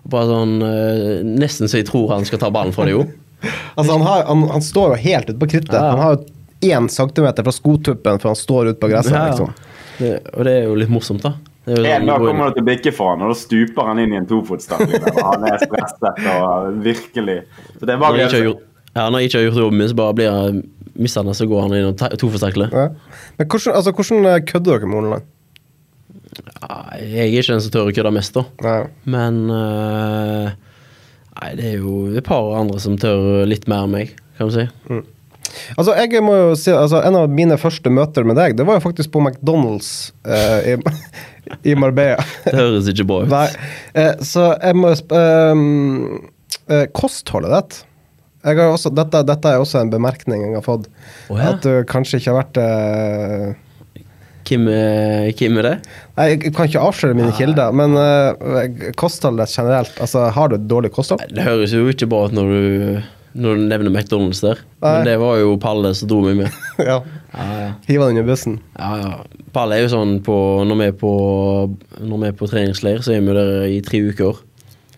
[0.07, 3.07] Bare sånn eh, Nesten så jeg tror han skal ta ballen fra dem, jo.
[3.77, 5.73] altså, han, har, han, han står jo helt ute på krittet.
[5.73, 5.89] Ja.
[5.95, 9.13] Han har jo én centimeter fra skotuppen før han står ute på gresset.
[9.17, 9.33] Ja, ja.
[9.33, 9.53] Liksom.
[9.97, 11.33] Det, og det er jo litt morsomt, da.
[11.67, 13.99] Det En sånn, dag kommer det til å bikke for han, og da stuper han
[13.99, 15.03] inn i en tofotstakling.
[15.03, 17.37] og Han er stresset og virkelig
[17.73, 18.61] Så det er når bare gjort,
[18.95, 20.61] ja, når jeg ikke har gjort jobben min, så bare blir jeg
[20.97, 22.13] mishandla, så går han inn og ta-
[22.71, 22.85] Ja.
[23.37, 25.27] Men hvordan, altså, hvordan eh, kødder dere med Horneland?
[26.61, 28.43] Ja, Jeg er ikke den som tør å kødde mest, da.
[28.63, 28.79] Nei.
[29.05, 30.49] Men uh,
[31.37, 34.55] Nei, det er jo et par andre som tør litt mer enn meg, kan du
[34.55, 34.65] si.
[35.75, 38.79] Altså, jeg må jo si, altså, En av mine første møter med deg, det var
[38.79, 40.77] jo faktisk på McDonald's eh, i,
[41.71, 42.23] i Marbella.
[42.45, 43.33] Det høres ikke bra ut.
[43.33, 43.47] Nei,
[43.97, 45.67] eh, så jeg må ehm,
[46.67, 47.83] eh, Kostholdet ditt
[48.47, 50.85] også, dette, dette er også en bemerkning jeg har fått.
[51.27, 51.51] Oh, ja.
[51.51, 53.55] At du kanskje ikke har vært eh,
[54.47, 55.73] Hvem er, hvem er det?
[56.15, 60.69] Nei, Jeg kan ikke avsløre mine kilder, men uh, kostholdet generelt altså, Har du et
[60.71, 61.25] dårlig kosthold?
[61.35, 63.01] Det høres jo ikke bra ut når du,
[63.37, 64.59] når du nevner McDonald's der.
[64.81, 64.91] Nei.
[64.97, 66.57] Men det var jo Palle som dro meg med.
[66.89, 66.99] ja.
[67.37, 67.69] Ja, ja.
[67.87, 68.59] Hiva den under bussen?
[68.79, 69.43] Ja, ja.
[69.53, 70.35] Palle er jo sånn på
[70.67, 71.11] Når vi er på,
[72.01, 74.41] når vi er på treningsleir, så er vi der i tre uker.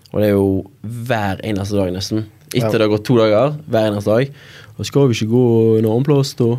[0.10, 0.48] Og det er jo
[0.82, 2.26] hver eneste dag, nesten.
[2.50, 2.72] Etter Ja.
[2.80, 4.32] det har gått to dager, hver eneste dag.
[4.80, 5.44] Og skal vi ikke gå
[5.82, 6.54] en annen plass, da?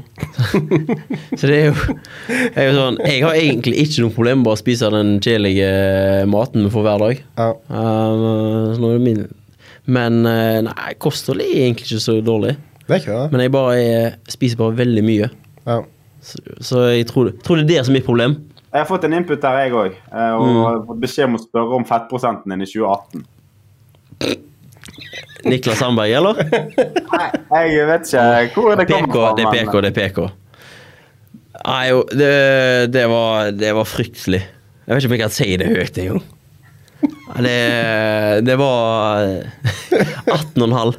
[1.41, 1.95] så det er jo,
[2.53, 5.71] er jo sånn Jeg har egentlig ikke noe problem med å spise den kjedelige
[6.29, 7.23] maten vi får hver dag.
[7.41, 7.47] Ja.
[7.73, 8.27] Um,
[8.75, 9.23] så nå er det min.
[9.91, 12.55] Men eh, nei, kosthold er egentlig ikke så dårlig.
[12.87, 13.33] Det er ikke det?
[13.35, 15.31] Men jeg bare jeg spiser bare veldig mye.
[15.67, 15.81] Ja.
[16.21, 18.35] Så, så jeg tror, tror det er det som er mitt problem.
[18.71, 19.95] Jeg har fått en input der, jeg òg.
[20.15, 20.59] Og Mm.
[20.63, 23.25] har fått beskjed om å spørre om fettprosenten din i 2018.
[25.49, 26.37] Niklas Sandberg, eller?
[26.45, 29.31] Jeg vet ikke hvor det PK, kommer fra.
[29.39, 30.21] det er PK, det er PK.
[31.61, 32.29] Nei, jo, det,
[32.95, 34.43] det, var, det var fryktelig.
[34.87, 36.23] Jeg vet ikke om jeg kan si det høyt engang.
[37.41, 37.59] Det,
[38.45, 39.23] det var
[40.57, 40.97] 18,5.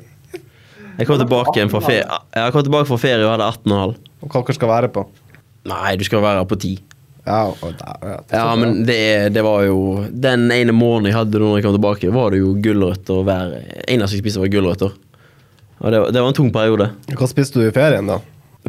[0.97, 2.03] Jeg kom tilbake igjen fra ferie
[2.35, 3.93] Jeg kom tilbake fra ferie og hadde 18,5.
[4.21, 5.03] Og hva dere skal være på.
[5.71, 6.73] Nei, du skal være på 10.
[7.21, 8.45] Ja, der, ja.
[8.57, 12.33] Men det, det var jo Den ene morgenen jeg hadde når jeg kom tilbake, var
[12.33, 13.51] det jo gulrøtter hver
[13.85, 14.95] Eneste jeg spiste, var gulrøtter.
[15.81, 16.89] Og det, det var en tung periode.
[17.17, 18.17] Hva spiste du i ferien, da?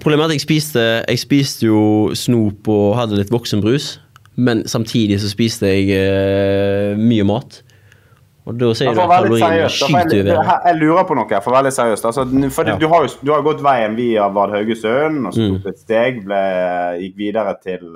[0.00, 1.80] Problemet er at jeg spiste Jeg spiste jo
[2.16, 3.94] snop og hadde litt voksenbrus,
[4.36, 7.62] men samtidig så spiste jeg uh, mye mat.
[8.42, 10.48] Og da sier du at kaloriene skyter over.
[10.66, 11.40] jeg, lurer på noe.
[11.44, 12.06] For å være litt seriøst.
[12.08, 12.74] Altså, for Ja.
[12.80, 15.58] du, har jo, du har gått veien via Vard Haugesund, og så Mm.
[15.62, 16.40] tok et steg, ble,
[17.04, 17.94] gikk videre til,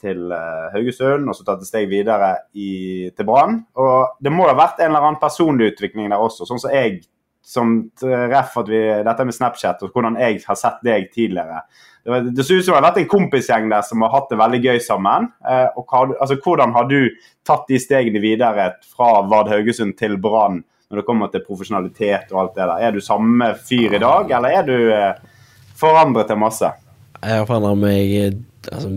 [0.00, 3.58] til eh, Haugesund, og så tatt et steg videre i, til Brann.
[3.76, 7.02] Og det må ha vært en eller annen personlig utvikling der også, sånn som jeg
[7.48, 11.62] som ref at vi, dette med Snapchat og hvordan jeg har sett deg tidligere.
[12.08, 14.60] Det, ser ut som det har vært en kompisgjeng der som har hatt det veldig
[14.64, 15.28] gøy sammen.
[15.44, 17.00] Eh, og hva, altså, hvordan har du
[17.46, 22.40] tatt de stegene videre fra Vard Haugesund til Brann når det kommer til profesjonalitet og
[22.42, 22.84] alt det der?
[22.88, 25.42] Er du samme fyr i dag, eller er du eh,
[25.76, 26.70] forandret til masse?
[27.18, 28.38] Jeg har forandret meg eh,
[28.72, 28.94] altså,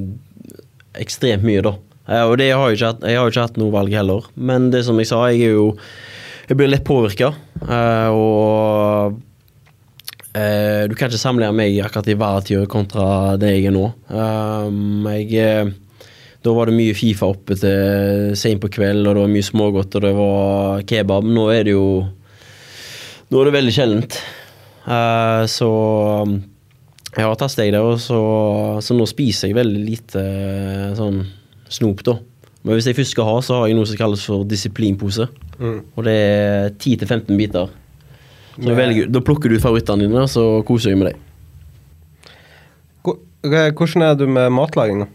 [1.01, 1.75] ekstremt mye, da.
[2.29, 4.25] Og det har jeg, ikke hatt, jeg har ikke hatt noe valg heller.
[4.35, 5.67] Men det som jeg sa, jeg er jo
[6.49, 7.29] Jeg blir lett påvirka.
[8.11, 9.13] Og
[10.37, 13.05] eh, du kan ikke sammenligne meg akkurat i varetida kontra
[13.41, 13.87] det jeg er nå.
[14.09, 15.71] Um, jeg eh,
[16.41, 19.97] Da var det mye Fifa oppe til seint på kveld, og det var mye smågodt,
[19.97, 21.27] og det var kebab.
[21.27, 21.89] Nå er det jo
[23.31, 24.17] Nå er det veldig sjeldent.
[24.87, 25.69] Uh, så
[26.25, 26.39] um,
[27.11, 28.19] jeg har tatt steg der, og så,
[28.83, 30.23] så nå spiser jeg veldig lite
[30.97, 31.21] sånn
[31.71, 32.17] snop, da.
[32.63, 35.27] Men hvis jeg først skal ha, så har jeg noe som kalles for disiplinpose.
[35.61, 37.71] Og det er 10-15 biter.
[38.59, 41.27] Jeg velger, da plukker du ut favorittene dine, og så koser jeg med deg.
[43.41, 45.09] Hvordan er du med matlaging, da?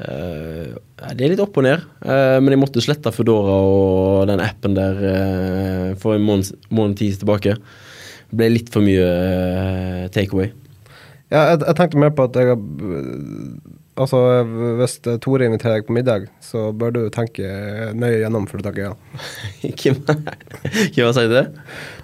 [0.00, 0.74] Eh,
[1.16, 4.76] det er litt opp og ned, uh, men jeg måtte slette Foodora og den appen
[4.76, 7.56] der uh, for en måned, måned tid tilbake.
[8.30, 10.52] Det ble litt for mye uh, takeaway.
[11.32, 12.60] Ja, jeg, jeg tenkte mer på at jeg har
[14.00, 14.18] Altså,
[14.80, 17.44] hvis Tore inviterer deg på middag, så bør du tenke
[17.92, 18.94] nøye gjennom før du takker ja.
[19.70, 21.42] Hvem sa har sagt det?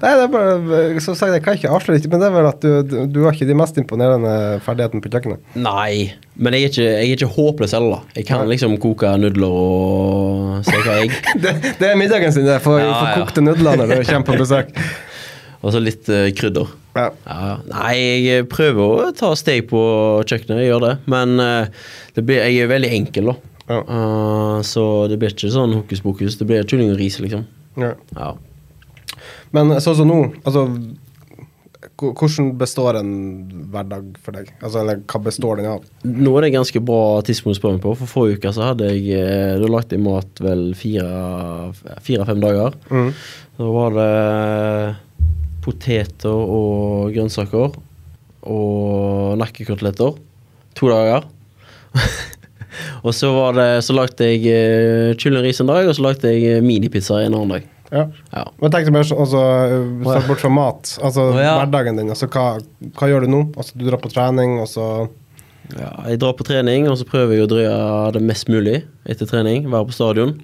[0.02, 2.50] Nei, det er bare Så sagt, jeg kan ikke avsløre det, men det er vel
[2.50, 4.34] at du, du, har ikke de mest imponerende
[4.66, 5.56] ferdighetene på kjøkkenet.
[5.56, 7.96] Nei, men jeg er ikke, jeg er ikke håpløs heller.
[7.96, 8.18] da.
[8.20, 11.16] Jeg kan liksom koke nudler og steke egg.
[11.46, 12.60] Det, det er middagen sin, det.
[12.64, 13.14] For, Ja, ja.
[13.20, 14.72] kokte nudler når du kommer på besøk.
[15.64, 16.68] Og så litt uh, krydder.
[16.96, 17.10] Ja.
[17.26, 19.80] Ja, nei, jeg prøver å ta steg på
[20.24, 20.94] kjøkkenet, jeg gjør det.
[21.12, 23.52] Men eh, det blir, jeg er veldig enkel, da.
[23.66, 23.80] Ja.
[23.82, 26.38] Uh, så det blir ikke sånn hokus pokus.
[26.38, 27.46] Det blir kylling og ris, liksom.
[27.80, 27.96] Ja.
[28.14, 28.34] Ja.
[29.54, 30.68] Men sånn som nå, altså
[31.96, 33.12] Hvordan består en
[33.72, 34.50] hverdag for deg?
[34.58, 35.84] Altså, eller hva består den av?
[36.04, 37.94] Nå er det ganske bra tidspunkt å spørre meg på.
[38.02, 42.76] For forrige uke så hadde jeg eh, Da lagde jeg mat vel fire-fem dager.
[42.90, 43.08] Mm.
[43.56, 44.10] Da var det
[45.66, 47.76] poteter og grønnsaker
[48.46, 50.16] og nakkekoteletter.
[50.78, 51.26] To dager.
[53.06, 56.58] og så var det Så lagde jeg eh, kyllingris en dag, og så lagde jeg
[56.58, 57.68] eh, minipizza en annen dag.
[57.90, 58.04] Ja.
[58.34, 58.42] Ja.
[58.60, 59.42] Men tenk deg mer også, altså,
[60.10, 61.54] sett bort fra mat, altså oh, ja.
[61.60, 62.10] hverdagen din.
[62.12, 62.56] Altså, hva,
[62.98, 63.44] hva gjør du nå?
[63.54, 64.88] Altså, du drar på trening, og så
[65.74, 67.78] Ja, jeg drar på trening, og så prøver jeg å drøye
[68.14, 69.66] det mest mulig etter trening.
[69.72, 70.36] Være på stadion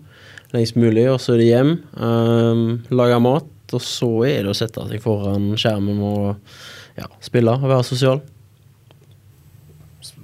[0.52, 1.72] lengst mulig, og så er det hjem.
[1.96, 7.54] Um, lage mat, og så er det å sette seg foran skjermen og ja, spille
[7.56, 8.22] og være sosial.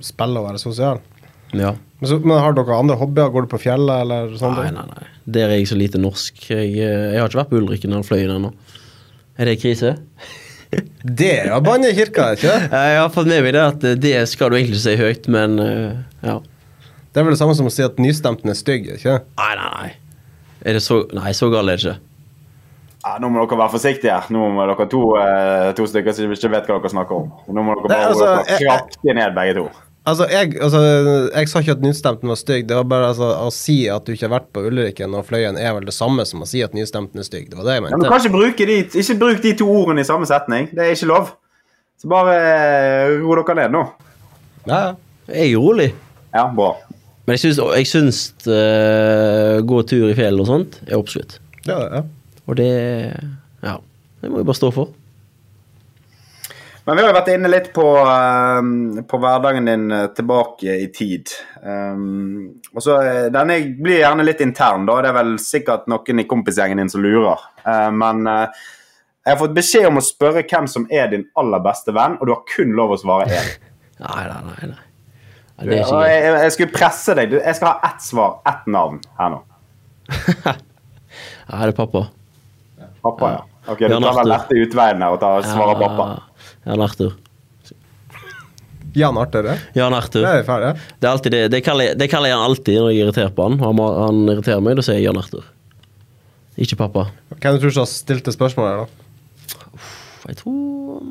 [0.04, 1.00] spille og være sosial.
[1.56, 1.74] Ja.
[1.98, 3.30] Men, så, men har dere andre hobbyer?
[3.34, 4.58] Går du på fjellet, eller sånn?
[4.58, 5.06] Nei, nei, nei.
[5.38, 6.44] Der er jeg så lite norsk.
[6.50, 8.52] Jeg, eh, jeg har ikke vært på Ulriken eller Fløyen ennå.
[9.38, 9.96] Er det krise?
[11.18, 12.66] Det er å banne i kirka, ikke det?
[12.76, 15.54] Jeg har fått med meg det at eh, det skal du egentlig si høyt, men
[15.62, 15.94] eh,
[16.26, 16.34] ja.
[17.08, 19.14] Det er vel det samme som å si at nystemten er stygg, ikke?
[19.40, 19.88] Nei, nei, nei.
[20.68, 21.96] Er det så Nei, så galt er det ikke.
[23.08, 24.16] Ja, nå må dere være forsiktige.
[24.34, 27.30] Nå må dere to, eh, to stykker som ikke vet hva dere snakker om.
[27.48, 29.68] Nå må dere Nei, bare altså, kraftig ned, begge to.
[30.08, 30.82] Altså, jeg, altså,
[31.32, 32.66] jeg sa ikke at nystemten var stygg.
[32.68, 35.56] Det var bare altså, å si at du ikke har vært på Ulriken og Fløyen,
[35.56, 37.48] er vel det samme som å si at nystemten er stygg.
[37.48, 39.54] Det var det jeg Ja, men kanskje du kan ikke bruke de, ikke bruk de
[39.62, 40.68] to ordene i samme setning.
[40.74, 41.32] Det er ikke lov.
[42.00, 43.86] Så bare eh, ro dere ned nå.
[44.68, 44.92] Ja, ja.
[45.28, 45.90] Jeg er rolig.
[46.36, 46.74] Ja, bra.
[47.28, 51.34] Men jeg syns, jeg syns uh, gå tur i fjellet og sånt er oppslutt
[51.68, 52.00] Ja, ja.
[52.48, 52.72] Og det
[53.62, 53.78] Ja.
[54.20, 54.88] Det må vi bare stå for.
[56.88, 60.86] Men vi har jo vært inne litt på, eh, på hverdagen din eh, tilbake i
[60.88, 61.28] tid.
[61.60, 64.96] Um, og så, eh, Denne blir gjerne litt intern, da.
[65.04, 67.44] Det er vel sikkert noen i kompisgjengen din som lurer.
[67.60, 68.64] Eh, men eh,
[69.26, 72.24] Jeg har fått beskjed om å spørre hvem som er din aller beste venn, og
[72.24, 73.50] du har kun lov å svare én.
[73.98, 74.68] Nei, nei, nei.
[74.70, 74.84] nei.
[75.68, 77.34] Nei, jeg, jeg skulle presse deg.
[77.36, 79.40] Jeg skal ha ett svar, ett navn her nå.
[80.46, 82.08] ja, det er pappa.
[83.02, 83.40] Pappa, ja.
[83.72, 86.06] Ok, Du tar den lette utveien her og tar, svarer pappa.
[86.66, 87.12] Jan Arthur.
[88.96, 89.56] Jan Arthur, ja.
[89.76, 90.22] Jan Arthur.
[90.24, 90.70] Det er ferdig.
[90.98, 91.42] Det er alltid det.
[91.52, 93.58] Det kaller, jeg, det kaller jeg han alltid når jeg er irritert på han.
[93.62, 95.44] Han, må- han irriterer meg, da sier jeg Jan Arthur.
[96.58, 97.04] Ikke pappa.
[97.36, 99.84] Hvem du tror som stilte spørsmålet her, da?
[100.28, 101.02] Jeg tror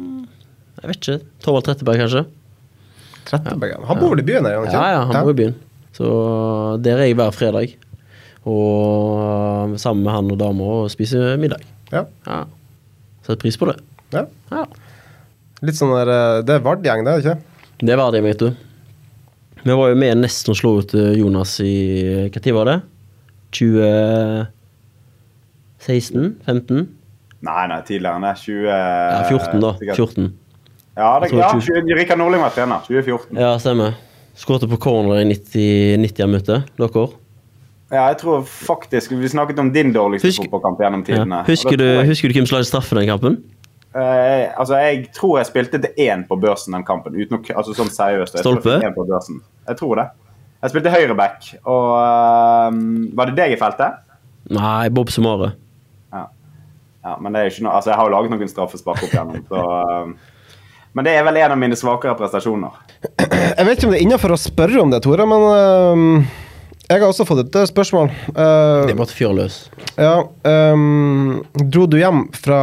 [0.82, 1.20] Jeg vet ikke.
[1.46, 2.26] Torvald Tretteberg, kanskje?
[3.30, 3.78] Tretteberg.
[3.88, 4.58] Han bor vel i byen her?
[4.58, 5.54] gjør Ja, ja, han bor i byen.
[5.56, 5.94] byen.
[5.98, 6.10] Så
[6.84, 7.72] der er jeg hver fredag.
[8.48, 11.64] Og sammen med han og dama og spiser middag.
[11.92, 12.06] Ja.
[12.28, 12.40] Ja.
[13.24, 13.78] Setter pris på det.
[14.16, 14.26] ja.
[14.52, 14.66] Ja.
[15.66, 17.38] Litt sånn der eh, Det er Vard-gjeng, det, er det ikke?
[17.82, 18.50] Det er Vard-gjeng, vet du.
[19.64, 22.78] Vi var jo med nesten å slå ut eh, Jonas i tid var det?
[23.58, 24.46] 2016?
[26.46, 26.88] 15?
[27.48, 28.36] Nei, nei, tidligere enn det.
[28.44, 28.68] 20...
[28.68, 29.72] Ja, 14, da.
[29.96, 30.30] 14.
[30.98, 31.62] Ja, det, ja 20.
[31.68, 32.80] 20 Rikard Nordling var trener.
[32.88, 33.38] 2014.
[33.38, 33.92] Ja, stemmer.
[34.38, 36.60] Skåret på corner i 90, 90 minutter.
[36.78, 37.08] Dere?
[37.88, 41.38] Ja, jeg tror faktisk Vi snakket om din dårligste Husk- fotballkamp gjennom tidene.
[41.40, 41.44] Ja.
[41.48, 43.38] Husker, du, jeg- husker du hvem som lagde straffe den kampen?
[43.96, 47.16] Uh, altså, jeg tror jeg spilte til én på børsen den kampen.
[47.16, 48.36] Uten å, altså sånn seriøst.
[48.36, 48.76] Jeg jeg Stolpe?
[48.84, 49.40] én på børsen.
[49.68, 50.08] Jeg tror det.
[50.62, 52.78] Jeg spilte høyreback, og uh,
[53.18, 54.04] Var det deg i feltet?
[54.50, 55.54] Nei, Bob Sumare.
[57.08, 59.14] Ja, men det er jo ikke noe Altså, jeg har jo laget noen straffespark opp
[59.14, 60.10] igjennom, så uh,
[60.98, 62.74] Men det er vel en av mine svakere prestasjoner.
[63.22, 66.32] Jeg vet ikke om det er innafor å spørre om det, Tore, men eh,
[66.88, 68.12] jeg har også fått et eh, spørsmål.
[68.32, 69.58] Uh, Det måtte fyre løs.
[69.98, 72.60] ja, Um, dro du hjem fra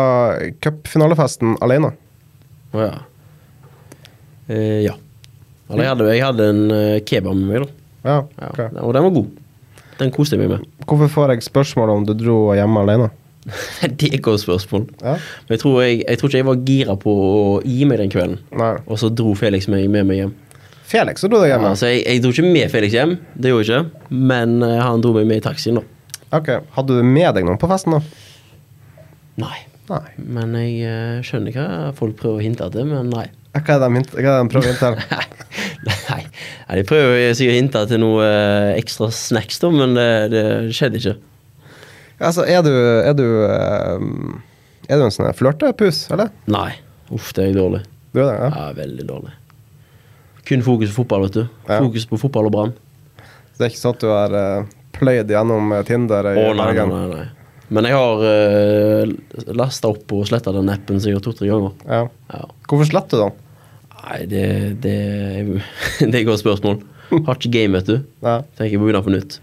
[0.65, 1.93] cupfinalefesten alene?
[2.75, 2.95] Å ja.
[4.49, 4.95] Uh, ja.
[5.71, 6.63] Eller jeg hadde, jeg hadde en
[7.09, 7.85] kebab med meg, da.
[8.05, 8.17] Ja.
[8.39, 8.49] Ja.
[8.51, 8.81] ok.
[8.85, 9.29] Og den var god.
[9.99, 10.73] Den koste jeg meg med.
[10.89, 13.11] Hvorfor får jeg spørsmål om du dro hjemme alene?
[13.99, 14.87] det er et godt spørsmål.
[15.03, 15.17] Ja.
[15.49, 18.13] Men jeg tror, jeg, jeg tror ikke jeg var gira på å gi meg den
[18.13, 18.41] kvelden.
[18.57, 18.73] Nei.
[18.89, 20.35] Og så dro Felix meg med meg hjem.
[20.85, 21.65] Felix, dro deg hjem?
[21.71, 24.09] Altså, jeg, jeg dro ikke med Felix hjem, det gjorde jeg ikke.
[24.33, 25.85] Men uh, han dro meg med i taxien, da.
[26.37, 28.03] Ok, Hadde du med deg noen på festen, da?
[29.41, 29.57] Nei.
[29.89, 30.03] Nei.
[30.17, 31.67] Men jeg uh, skjønner hva
[31.97, 33.27] folk prøver å hinte til, men nei.
[33.55, 35.23] Hva er det de, er prøver å hinte til?
[35.89, 35.95] nei.
[36.11, 36.23] nei.
[36.81, 40.45] De prøver sikkert å hinte til noe uh, ekstra snacks, da, men det, det
[40.77, 41.15] skjedde ikke.
[42.25, 43.25] Altså, er du Er du,
[44.85, 46.31] er du en sånn flørtepus, eller?
[46.51, 46.75] Nei.
[47.13, 47.83] Uff, det er jeg dårlig.
[48.15, 48.53] Du er det, ja?
[48.53, 49.35] Ja, veldig dårlig.
[50.49, 51.45] Kun fokus på fotball, vet du.
[51.69, 51.79] Ja.
[51.79, 52.75] Fokus på fotball og Brann.
[53.55, 56.51] Så det er ikke sånn at du har uh, pløyd gjennom eh, Tinder i Å,
[56.59, 57.25] nei, nei, nei, nei.
[57.75, 59.15] Men jeg har uh,
[59.57, 61.73] lasta opp og sletta den appen sikkert to-tre ganger.
[61.89, 62.03] Ja.
[62.35, 62.43] Ja.
[62.69, 63.41] Hvorfor sletter du den?
[64.05, 64.45] Nei, det,
[64.85, 64.99] det,
[66.03, 66.83] det er et godt spørsmål.
[67.15, 67.97] Har ikke game, vet du.
[68.27, 68.43] Ja.
[68.59, 69.39] Tenker på å begynne på nytt.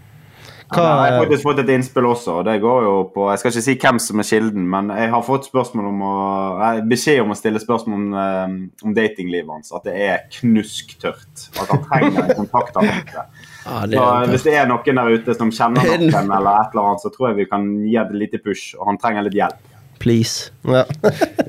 [0.72, 2.38] Hva, jeg har faktisk fått et innspill også.
[2.40, 5.10] og Det går jo på Jeg skal ikke si hvem som er kilden, men jeg
[5.12, 6.12] har fått spørsmål om å,
[6.60, 9.72] nei, beskjed om å stille spørsmål om, eh, om datinglivet hans.
[9.76, 11.48] At det er knusktørt.
[11.60, 13.26] At han trenger en kontaktannonse.
[13.62, 16.72] Ja, det Så er hvis det er noen der ute som kjenner noen, eller et
[16.74, 19.36] eller annet, så tror jeg vi kan gi et lite push, og han trenger litt
[19.38, 19.60] hjelp.
[20.02, 20.50] Please.
[20.66, 20.82] ja.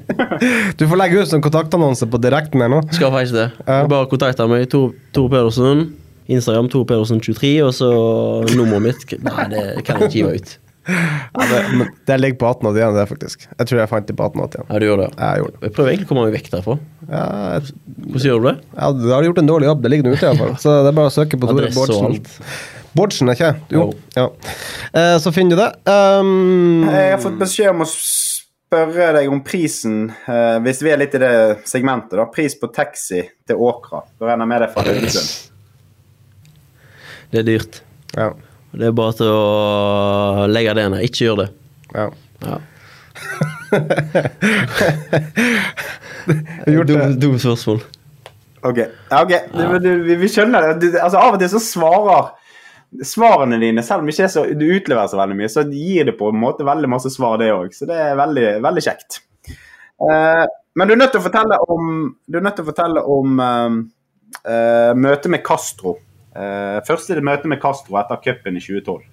[0.78, 2.84] du får legge ut en kontaktannonse på direkten her nå.
[2.94, 3.48] Skal faktisk det.
[3.66, 3.80] Ja.
[3.90, 4.68] Bare kontakte meg.
[4.70, 4.94] Tor
[5.34, 5.88] Pedersen.
[6.32, 7.90] Instagram Tore Pedersen23, og så
[8.56, 10.54] nummeret mitt Nei, det kan jeg ikke gi meg ut.
[10.84, 13.46] Ja, det, men det ligger på 1881, det, faktisk.
[13.56, 14.66] Jeg tror jeg fant det på 1881.
[14.68, 15.10] Ja, du gjør det?
[15.16, 15.62] Ja, jeg gjorde det.
[15.64, 16.76] Jeg prøver egentlig å komme meg vekk derfra.
[17.08, 17.22] Ja,
[17.54, 18.56] jeg, Hvordan gjør du det?
[18.76, 19.84] ja, du har gjort en dårlig jobb.
[19.86, 20.52] Det ligger nå ute, iallfall.
[20.60, 22.20] Så det er bare å søke på Tore Bårdsen.
[22.94, 23.78] Bårdsen, er ikke det?
[23.80, 23.86] Jo.
[24.18, 24.28] Ja.
[24.92, 25.72] Eh, så finner du det.
[25.90, 31.00] Um, Jeg har fått beskjed om å spørre deg om prisen, eh, hvis vi er
[31.02, 31.34] litt i det
[31.70, 32.28] segmentet, da.
[32.30, 34.04] Pris på taxi til Åkra.
[34.20, 35.53] Da regner med det fra Haugesund.
[37.34, 37.74] Det er dyrt.
[38.14, 38.30] ja.
[38.74, 41.04] Det er bare til å legge det ned.
[41.06, 41.50] Ikke gjør det.
[41.94, 42.08] ja.
[42.44, 42.58] Ja.
[46.88, 47.22] Dumt.
[47.22, 47.80] Dum, spørsmål.
[48.64, 48.78] Ok.
[49.12, 49.34] Ja, ok.
[49.84, 50.74] Du, vi, vi skjønner det.
[50.82, 52.24] Du, altså, av og til så svarer
[53.06, 56.30] svarene dine, selv om ikke så, du utleverer så veldig mye, så gir det på
[56.30, 57.74] en måte veldig masse svar, det òg.
[57.74, 59.22] Så det er veldig, veldig kjekt.
[60.02, 60.46] Uh,
[60.78, 61.92] men du er nødt til å fortelle om,
[62.30, 63.80] du er nødt til å fortelle om uh,
[64.46, 65.98] uh, møtet med Castro.
[66.34, 69.04] Eh, første møte med Castro etter cupen i 2012.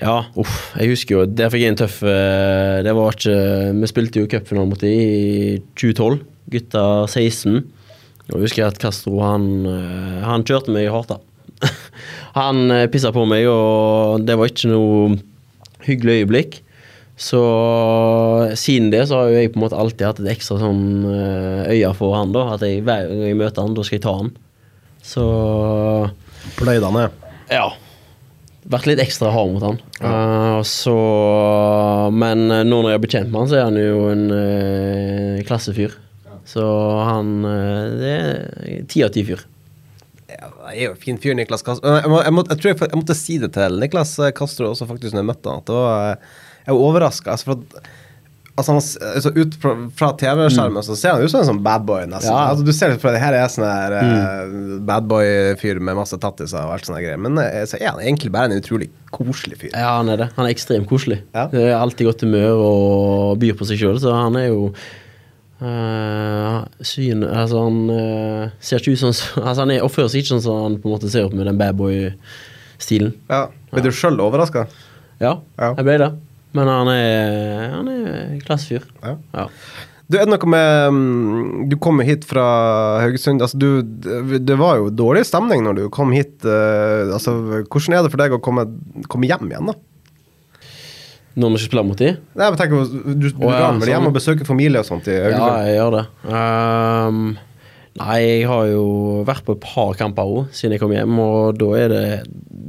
[0.00, 0.72] Ja, uff.
[0.80, 3.34] Jeg husker jo Der fikk jeg en tøff eh, Det var ikke
[3.76, 6.22] Vi spilte jo cupfinalen mot dem i 2012.
[6.54, 7.58] Gutta 16.
[7.60, 11.20] Og jeg husker at Castro han, eh, han kjørte meg hardt, da.
[12.40, 15.18] han pissa på meg, og det var ikke noe
[15.84, 16.56] hyggelig øyeblikk.
[17.20, 17.42] Så
[18.58, 22.16] siden det så har jeg på en måte alltid hatt et ekstra sånn øye for
[22.16, 22.46] han da.
[22.56, 24.32] At jeg, hver gang jeg møter han, da skal jeg ta han.
[25.02, 25.24] Så
[26.58, 27.24] Pløyde han ned.
[27.50, 27.66] ja.
[28.70, 29.78] vært litt ekstra hard mot han.
[29.98, 30.10] Ja.
[30.12, 30.96] Uh, så,
[32.14, 35.42] men eh, nå når jeg er bekjent med han, så er han jo en uh,
[35.48, 35.96] klassefyr.
[36.46, 36.62] Så
[37.06, 39.44] han eh, Det er ti av ti fyr.
[40.26, 41.92] Ja, det er jo en fin fyr, Niklas Castro.
[42.00, 44.88] Jeg, må, jeg, må, jeg tror jeg, jeg måtte si det til Niklas Castro også,
[44.90, 45.62] faktisk, når jeg møtte han.
[45.62, 46.32] At det var,
[46.64, 47.36] jeg var overraska.
[47.36, 47.92] Altså, for at
[48.52, 52.02] Altså, altså ut fra, fra TV-skjermen så ser han ut som en sånn badboy.
[52.10, 52.28] nesten.
[52.28, 52.50] Ja.
[52.50, 54.56] Altså, du ser på det her er sånn her eh,
[54.90, 57.16] badboy-fyr med masse tattiser og alt sånne greier.
[57.24, 59.72] Men eh, så er han egentlig bare en utrolig koselig fyr.
[59.72, 60.28] Ja, han er det.
[60.36, 61.22] Han er ekstremt koselig.
[61.32, 61.46] Ja.
[61.52, 64.66] Det er alltid godt humør og byr på seg sjøl, så han er jo
[65.62, 66.58] eh,
[66.92, 69.12] syn, altså han eh, ser ikke ut som
[69.46, 71.48] altså Han er, oppfører seg ikke sånn som han på en måte ser opp med
[71.48, 73.14] den badboy-stilen.
[73.32, 73.46] Ja.
[73.72, 74.66] Ble du sjøl overraska?
[75.22, 75.72] Ja, Ja.
[75.78, 76.10] jeg ble det.
[76.56, 78.84] Men han er, han er klassefyr.
[79.02, 79.16] Ja.
[79.32, 79.46] Ja.
[80.12, 82.42] Du, er det noe med mm, Du kom hit fra
[83.00, 83.40] Haugesund.
[83.44, 83.80] Altså, du,
[84.36, 86.34] det var jo dårlig stemning når du kom hit.
[86.44, 88.66] eh, altså, hvordan er det for deg å komme,
[89.08, 89.78] komme hjem igjen, da?
[91.32, 92.18] Når vi ikke spiller mot dem?
[92.36, 94.10] Nei, men tenk, du du oh, ja, drar vel hjem sånn.
[94.10, 96.02] og besøker familie og sånt i Ja, jeg gjør det.
[96.28, 97.22] Ehm,
[98.00, 98.84] nei, jeg har jo
[99.28, 102.04] vært på et par kamper òg siden jeg kom hjem, og da er det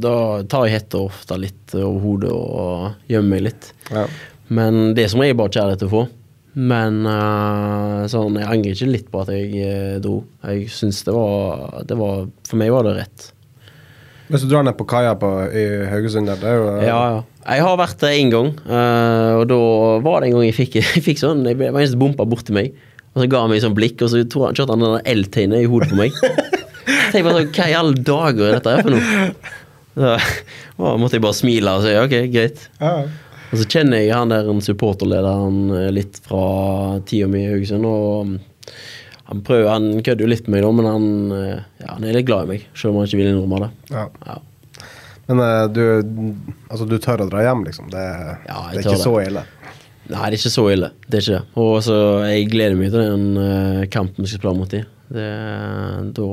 [0.04, 0.16] Da
[0.52, 3.70] tar jeg hetta ofte litt over hodet og gjemmer meg litt.
[3.94, 4.08] Ja.
[4.52, 6.02] Men det er som regel bare kjærlighet å få.
[6.54, 10.20] Men uh, sånn, jeg angrer ikke litt på at jeg eh, dro.
[10.46, 13.30] Jeg syns det var, det var For meg var det rett.
[14.30, 15.14] Hvis du drar ned på kaia
[15.54, 16.84] i Haugesund der, det er jo uh...
[16.86, 17.24] Ja, ja.
[17.44, 19.58] Jeg har vært der én gang, og da
[20.06, 22.00] var det en gang jeg fikk, jeg fikk sånn Jeg ble- det var en som
[22.00, 22.78] bompa borti meg,
[23.14, 25.92] og så ga han meg sånn blikk, og så kjørte han den L-tegnet i hodet
[25.92, 26.16] på meg.
[27.14, 29.28] Jeg bare sånn Hva i alle dager er dette her for noe?
[29.94, 30.14] Så
[30.82, 32.64] å, måtte jeg bare smile og si ok, greit.
[32.82, 32.94] Ja.
[33.54, 36.40] Og så kjenner jeg han der en supporterlederen eh, litt fra
[37.06, 38.40] tida mi i Haugesund, og mm,
[39.30, 41.06] han prøver, han kødder jo litt med meg, da, men han,
[41.38, 43.70] eh, ja, han er litt glad i meg, selv om han ikke vil innrømme det.
[43.94, 44.08] Ja.
[44.32, 44.40] Ja.
[45.30, 45.84] Men eh, du,
[46.72, 47.94] altså, du tør å dra hjem, liksom?
[47.94, 48.08] Det,
[48.50, 49.04] Ja, det er ikke det.
[49.06, 49.46] så ille?
[50.12, 50.90] Nei, det er ikke så ille.
[51.08, 51.60] Det er ikke det.
[51.64, 51.98] Og så
[52.28, 54.90] jeg gleder meg til den eh, kampen vi skal spille mot dem.
[55.14, 56.28] Da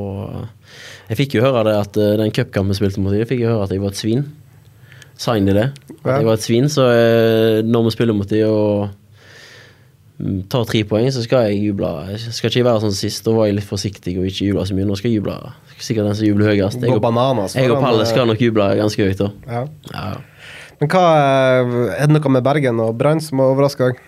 [1.11, 3.53] Jeg fikk jo høre det at eh, den cupkampen vi spilte mot dem, fikk jeg
[3.53, 4.25] høre at jeg var et svin.
[5.21, 5.69] Sa de det?
[6.01, 8.89] At jeg var et svin, så eh, når vi spiller mot dem og
[10.19, 11.91] mm, tar tre poeng, så skal jeg juble.
[12.15, 13.23] Jeg skal ikke være sånn sist.
[13.27, 14.89] Da var jeg litt forsiktig og ikke jubla så mye.
[14.89, 15.37] Nå skal jeg juble.
[15.81, 16.83] Sikkert den som jubler høyest.
[16.83, 17.55] Jeg og, bananas.
[17.57, 19.31] jeg og Palle skal nok juble ganske høyt, da.
[19.47, 19.63] Ja.
[19.93, 20.11] Ja.
[20.81, 24.01] Men hva eh, Er det noe med Bergen og Brann som har overraska deg?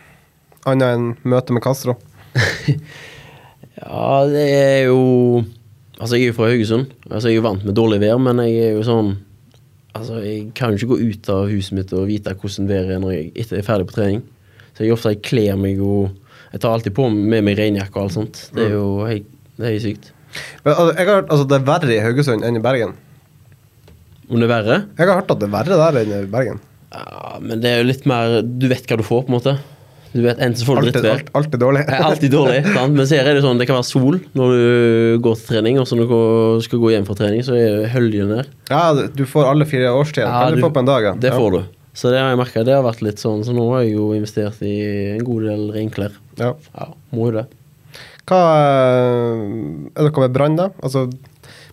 [0.68, 1.99] Annet enn møtet med Castro?
[3.83, 5.43] Ja, det er jo
[5.99, 6.91] Altså, jeg er jo fra Haugesund.
[7.09, 9.12] Altså, jeg er jo vant med dårlig vær, men jeg er jo sånn
[9.93, 13.03] Altså, jeg kan jo ikke gå ut av huset mitt og vite hvordan været er
[13.03, 14.23] når jeg etter jeg er ferdig på trening.
[14.73, 16.09] Så jeg ofte jeg kler meg jo
[16.55, 18.41] Jeg tar alltid på med meg regnjakke og alt sånt.
[18.57, 19.29] Det er jo helt,
[19.61, 20.11] det er sykt.
[20.64, 22.97] Men, altså, jeg har hørt altså, det er verre i Haugesund enn i Bergen.
[24.31, 24.77] Om det er verre?
[24.99, 26.61] Jeg har hørt at det er verre der enn i Bergen.
[26.93, 29.55] Ja, men det er jo litt mer Du vet hva du får, på en måte.
[30.12, 31.23] Du vet Enten så får du drittvær.
[31.23, 31.83] alt, alt er dårlig.
[31.89, 32.93] Alt er alltid dårlig, sant?
[32.99, 35.87] men så er det sånn det kan være sol når du går til trening, og
[35.89, 38.51] så når du skal gå hjem fra trening, så er det høljen der.
[38.68, 40.29] Ja, du får alle fire årstider.
[40.29, 41.09] Ja, kan du, du- få på en dag?
[41.09, 41.14] Ja.
[41.25, 41.62] Det får du.
[41.97, 42.61] Så det har jeg merka.
[42.64, 44.77] Det har vært litt sånn, så nå har jeg jo investert i
[45.16, 46.14] en god del renklær.
[46.41, 46.53] Ja.
[46.77, 47.47] Ja, må jo det.
[48.29, 48.39] Hva
[48.93, 49.41] eh,
[49.97, 50.68] Er det noe med Brann, da?
[50.85, 51.07] Altså,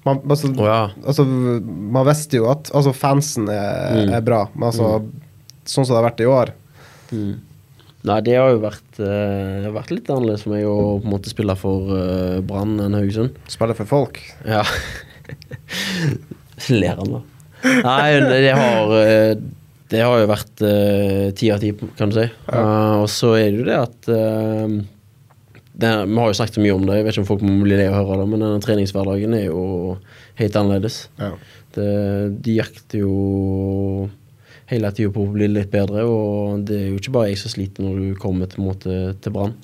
[0.07, 0.79] man, altså, oh, ja.
[1.03, 4.13] altså, man visste jo at altså, fansen er, Mm.
[4.15, 5.01] er bra, men altså,
[5.65, 6.51] sånn som det har vært i år
[7.09, 11.31] Nei, det har jo vært, uh, vært litt annerledes for meg å på en måte
[11.33, 13.35] spille for uh, Brann enn Haugesund.
[13.51, 14.21] Spille for folk.
[14.47, 14.61] Ja.
[16.69, 17.21] Ler han, da.
[17.83, 19.33] Nei, det har eh,
[19.91, 20.61] Det har jo vært
[21.35, 22.23] ti av ti, kan du si.
[22.29, 24.77] Eh, og så er det jo det at eh,
[25.79, 27.77] det, Vi har jo snakket mye om det, jeg vet ikke om folk må bli
[27.79, 29.63] lei av å høre det, men denne treningshverdagen er jo
[30.41, 30.97] helt annerledes.
[31.21, 31.31] Ja.
[31.75, 31.87] Det,
[32.43, 34.09] de jakter jo
[34.69, 37.53] hele tida på å bli litt bedre, og det er jo ikke bare jeg som
[37.55, 39.55] sliter når du kommer til, måte, til Brann.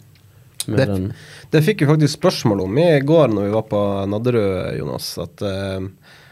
[0.65, 1.13] Det-
[1.51, 5.11] Det fikk vi faktisk spørsmål om i går når vi var på Nadderud, Jonas.
[5.21, 5.85] At, uh,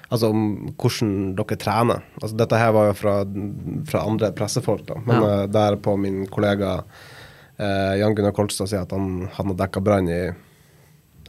[0.10, 2.02] altså om hvordan dere trener.
[2.20, 3.14] Altså dette her var jo fra,
[3.86, 4.96] fra andre pressefolk, da.
[5.06, 5.44] Men Ja.
[5.44, 6.84] uh, der på min kollega
[7.58, 10.22] eh, Jan Gunnar Kolstad sier at han, han har dekka Brann i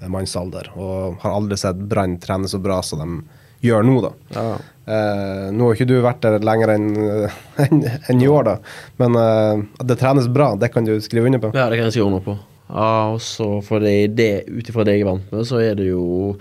[0.04, 0.70] en mannsalder.
[0.76, 4.12] Og har aldri sett Brann trene så bra som de gjør nå, da.
[4.36, 4.48] Ja.
[4.84, 6.90] Eh, nå har ikke du vært der lenger enn
[7.64, 8.56] en, en i år, da.
[9.00, 11.54] Men eh, at det trenes bra, det kan du skrive under på.
[11.56, 12.36] Ja, det kan jeg skrive under på.
[12.68, 15.76] Ja, og så for det, det ut ifra det jeg er vant med, så er
[15.78, 16.34] det jo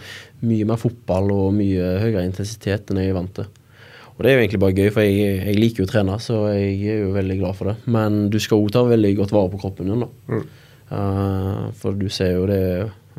[0.43, 3.49] mye mer fotball og mye høyere intensitet enn jeg er vant til.
[4.23, 6.35] Og det er jo egentlig bare gøy, for jeg, jeg liker jo å trene, så
[6.55, 7.73] jeg er jo veldig glad for det.
[7.91, 10.37] Men du skal jo ta veldig godt vare på kroppen din, da.
[10.95, 12.61] Eh, for du ser jo det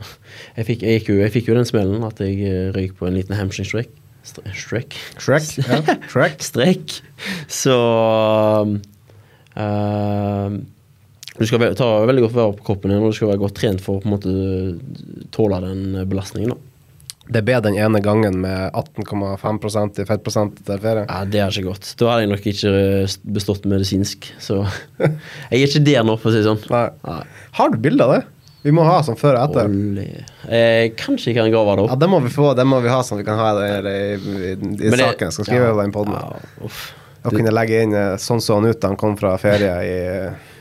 [0.57, 3.19] jeg fikk, jeg, jo, jeg fikk jo den smellen at jeg eh, røyk på en
[3.19, 3.93] liten hamstring strek.
[4.25, 4.97] Strek.
[5.21, 5.53] Shrek.
[5.61, 5.83] Ja.
[6.15, 6.41] Shrek.
[6.41, 6.97] Strek.
[7.53, 7.77] Så
[9.61, 10.57] uh,
[11.37, 13.85] Du skal ta veldig godt vare på kroppen din, og du skal være godt trent
[13.85, 16.57] for å på en måte tåle den belastningen.
[16.57, 16.74] da.
[17.33, 21.07] Det ble den ene gangen med 18,5% i fettprosent til ferie.
[21.09, 21.95] Ja, Det er ikke godt.
[22.01, 24.29] Da hadde jeg nok ikke eh, bestått medisinsk.
[24.43, 24.61] Så
[25.01, 26.61] jeg er ikke der nå, for å si det sånn.
[26.75, 26.87] Nei.
[27.09, 27.21] Nei.
[27.59, 28.23] Har du bilde av det?
[28.65, 29.73] Vi må ha sånn før og etter.
[30.49, 32.01] Eh, kanskje jeg kan grave det Ja, opp.
[32.01, 34.53] det må vi få, det må vi ha sånn vi kan ha det i, i,
[34.57, 35.33] i det- saken.
[35.37, 36.15] Skal skrive ja, den.
[36.15, 36.71] ja.
[37.25, 39.99] Og kunne legge inn eh, sånn så han ut da han kom fra ferie i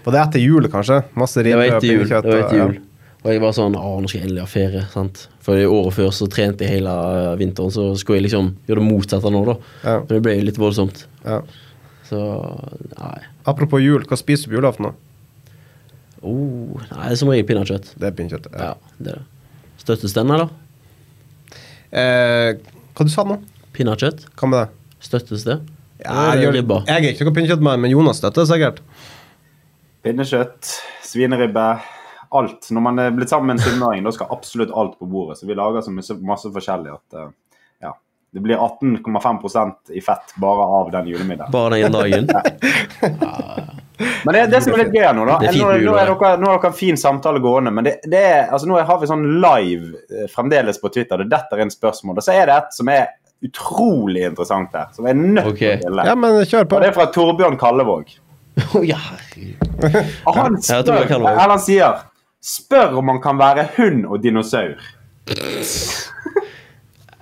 [0.04, 1.02] Var det etter jul, kanskje?
[1.20, 2.28] Masse ribbe og pinnekjøtt.
[2.28, 2.76] Det var etter jul.
[3.24, 4.82] Og jeg var sånn Å, nå skal jeg endelig ha ferie.
[4.92, 5.28] sant?
[5.44, 8.88] For året før så trente jeg hele eh, vinteren, så skulle jeg liksom gjøre det
[8.90, 9.56] motsatte nå, da.
[9.84, 9.96] Ja.
[10.02, 11.06] Men det ble jo litt voldsomt.
[11.24, 11.40] Ja.
[12.10, 12.20] Så
[12.98, 13.18] nei.
[13.48, 14.92] Apropos jul, hva spiser du på julaften?
[14.92, 14.94] da?
[16.24, 17.94] Oh, nei, det er som regel pinnekjøtt.
[18.00, 18.52] Det er pinnekjøtt.
[18.56, 19.26] Ja, det er det.
[19.84, 20.52] Støttes den, eller?
[21.92, 22.54] Eh,
[22.96, 23.40] hva du sa nå?
[23.76, 24.28] Pinnekjøtt?
[24.40, 25.00] Hva med det?
[25.04, 25.58] Støttes det?
[26.04, 26.82] Ja, jeg, ribba?
[26.88, 28.80] jeg er ikke noe pinnekjøttmann, men Jonas støtter sikkert.
[30.04, 30.72] Pinnekjøtt,
[31.08, 31.68] svineribbe,
[32.40, 32.68] alt.
[32.72, 35.40] Når man er blitt sammen med en sunnmøring, da skal absolutt alt på bordet.
[35.40, 37.30] Så vi lager så masse, masse forskjellig at uh,
[37.84, 37.94] ja.
[38.34, 41.54] Det blir 18,5% i fett bare av den julemiddagen.
[41.54, 42.30] Bare den dagen?
[44.26, 46.50] Men det, det som er litt gøy nå, da er Nå, nå, er dere, nå
[46.50, 49.26] har dere en fin samtale gående, men det, det er, altså nå har vi sånn
[49.44, 51.22] live eh, fremdeles på Twitter.
[51.22, 52.18] Det detter inn spørsmål.
[52.18, 53.06] Og så er det et som er
[53.44, 55.76] utrolig interessant her, som er nødt okay.
[55.76, 56.08] til å stille.
[56.10, 56.80] Ja, men kjør på.
[56.80, 58.16] Og det er fra Torbjørn Kallevåg.
[58.64, 59.02] Å, ja.
[60.30, 62.02] Og han spør, eller han sier
[62.44, 64.76] Spør om man kan være hund og dinosaur.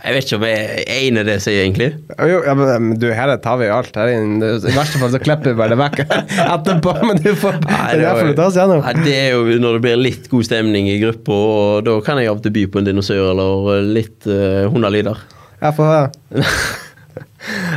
[0.01, 1.89] Jeg vet ikke om jeg er enig i det jeg sier, egentlig.
[2.17, 3.93] Jo, ja, men, du, her tar vi jo alt.
[3.93, 5.99] Her er I verste fall så klipper vi bare det vekk
[6.55, 8.81] etterpå, men du får Nei, det er du tar oss gjennom.
[8.81, 12.17] Nei, det er jo når det blir litt god stemning i gruppa, og da kan
[12.17, 15.21] jeg av og til by på en dinosaur eller litt uh, hundelyder.
[15.61, 16.09] Jeg får høre.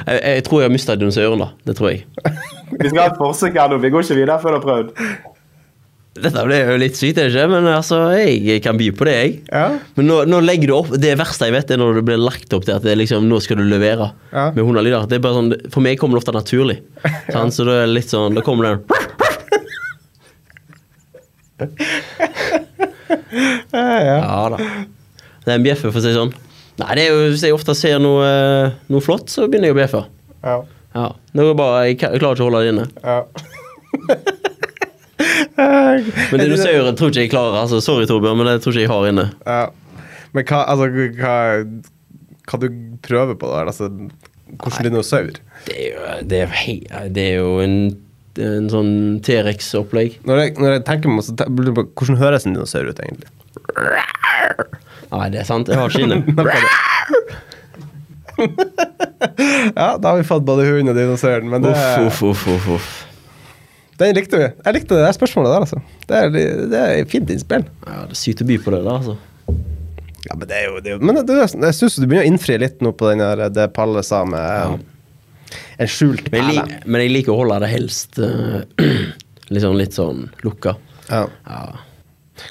[0.05, 1.47] Jeg, jeg tror jeg har mista dinosauren, da.
[1.65, 2.03] Det tror jeg.
[2.69, 3.79] Vi skal ha et forsøk her nå.
[3.81, 5.33] Vi går ikke videre før du har prøvd.
[6.15, 7.49] Dette ble jo litt sykt, det ikke?
[7.51, 9.33] Men altså, jeg kan by på det, jeg.
[9.51, 9.65] Ja.
[9.97, 12.55] Men nå, nå legger du opp Det verste jeg vet, er når det blir lagt
[12.55, 14.45] opp til at det liksom, nå skal du levere Ja.
[14.55, 15.09] med hundelyder.
[15.11, 16.79] Det er bare sånn, For meg kommer det ofte naturlig.
[17.03, 17.43] ja.
[17.51, 18.85] Så det er litt sånn Da kommer den
[23.73, 24.57] Ja da.
[25.45, 26.33] Det er en bjeffe, for å si sånn.
[26.81, 28.29] Nei, det er jo Hvis jeg ofte ser noe,
[28.91, 30.03] noe flott, så begynner jeg å bjeffe.
[30.45, 30.57] Ja.
[30.95, 31.07] Ja.
[31.35, 32.87] Nå er bare, jeg, jeg klarer ikke å holde det inne.
[33.03, 33.19] Ja.
[35.57, 37.61] Men dinosauren tror ikke jeg klarer.
[37.63, 39.27] Altså, sorry, Torbjørn, men det tror ikke jeg har inne.
[39.47, 39.65] ja.
[40.35, 41.35] Men hva, altså, hva,
[42.51, 42.65] hva du
[43.07, 43.69] prøver på der?
[43.71, 43.87] Altså,
[44.59, 45.29] hvordan dinosaur?
[45.69, 47.77] Det er jo, det er, hei- det er jo en,
[48.43, 48.91] en sånn
[49.23, 50.17] T-rex-opplegg.
[50.27, 52.99] Når når jeg tenker meg om, så te- jeg på hvordan høres en dinosaur ut,
[52.99, 53.31] egentlig?
[55.15, 55.71] Nei, det er sant.
[55.71, 56.19] Jeg har ikke inne.
[59.75, 62.69] Ja, da har vi fått både hunden og dinosauren, men det, Uff, uff, uff, uff,
[62.77, 62.89] uff.
[64.01, 64.49] Den likte vi.
[64.51, 65.83] Jeg likte det der spørsmålet der, altså.
[66.09, 66.33] Det er,
[66.73, 67.67] det er fint innspill.
[67.87, 69.17] Ja, det er sykt å by på det der, altså.
[70.25, 72.31] Ja, men det er jo, det er jo Men det, jeg syns du begynner å
[72.33, 74.81] innfri litt nå på den der, det Palle sa med
[75.79, 76.63] en skjult Men jeg, perle.
[76.71, 78.87] lik, men jeg liker å holde det helst eh,
[79.55, 80.77] liksom litt sånn lukka.
[81.11, 81.27] Ja.
[81.45, 81.61] Ja.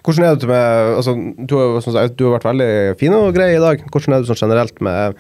[0.06, 2.70] Hvordan er du med altså, du, sagt, du har vært veldig
[3.02, 3.82] fin og grei i dag.
[3.92, 5.18] Hvordan er du sånn generelt med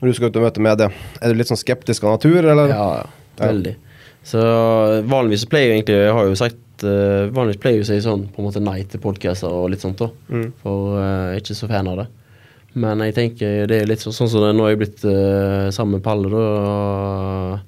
[0.00, 0.88] når du skal ut og møte media?
[1.20, 2.72] Er du litt sånn skeptisk av natur, eller?
[2.72, 3.10] Ja, ja,
[3.42, 3.74] veldig.
[4.30, 4.40] Så
[5.10, 8.00] vanligvis så pleier jeg egentlig Jeg har jo sagt uh, Vanligvis pleier jeg å si
[8.04, 10.10] sånn på en måte nei til podcaster og litt sånt, da.
[10.62, 11.02] For uh,
[11.32, 12.08] jeg er ikke så fan av det.
[12.78, 15.66] Men jeg tenker det er litt så, sånn som det, nå er jeg blitt uh,
[15.74, 17.58] sammen med Palle, da.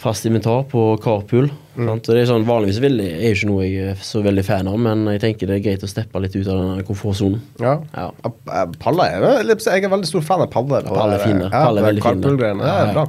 [0.00, 1.48] Fast inventar på Carpool.
[1.74, 2.08] Sant?
[2.08, 4.68] Og det er sånn, vanligvis vil, er jo ikke noe jeg er så veldig fan
[4.70, 7.40] av, men jeg tenker det er greit å steppe litt ut av den komfortsonen.
[7.60, 7.74] Ja.
[7.96, 8.06] Ja.
[8.28, 10.84] Eh, Palle er jeg, jeg er veldig stor fan av Palle.
[10.86, 11.50] Palle er fin der.
[11.50, 13.06] Ja, Palle er veldig fin carpool-greiene, Ja, er ja.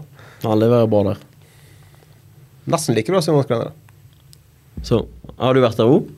[0.47, 1.26] Han leverer bra der.
[2.67, 3.73] Nesten like bra som Jonas
[4.83, 5.05] Så
[5.37, 6.09] har du vært der òg?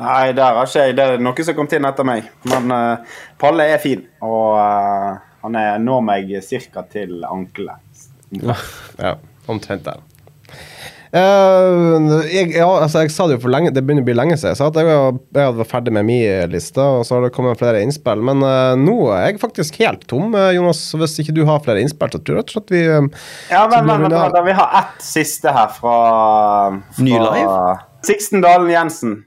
[0.00, 0.96] Nei, der har ikke jeg.
[0.96, 2.30] Det er noen som kom inn etter meg.
[2.48, 6.32] Men uh, Palle er fin, og uh, han er, når meg
[6.72, 6.84] ca.
[6.88, 8.06] til ankelet.
[8.40, 9.16] Ja,
[9.50, 10.00] omtrent der.
[11.10, 14.36] Eh, jeg, ja, altså jeg sa det jo for lenge Det begynner å bli lenge
[14.38, 14.52] siden.
[14.52, 17.32] Jeg sa at jeg var, jeg var ferdig med min liste, og så har det
[17.34, 18.22] kommet flere innspill.
[18.28, 20.84] Men uh, nå er jeg faktisk helt tom, eh, Jonas.
[21.00, 23.10] Hvis ikke du har flere innspill, så tror jeg at vi um,
[23.50, 25.96] Ja, men, men, men, da- da, Vi har ett siste her fra,
[26.94, 27.58] fra Ny live?
[28.06, 29.18] Sixten Dalen Jensen.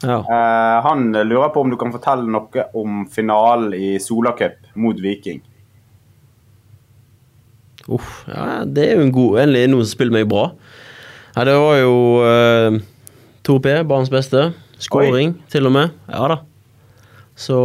[0.00, 0.22] Ja.
[0.22, 5.42] Eh, han lurer på om du kan fortelle noe om finalen i Solacup mot Viking.
[7.88, 10.50] Uff, ja, det er jo en god En noen som spiller meg bra.
[11.38, 12.76] Ja, det var jo uh,
[13.46, 14.48] 2P, banens beste.
[14.82, 15.92] Skåring, til og med.
[16.10, 16.36] Ja da.
[17.38, 17.58] Så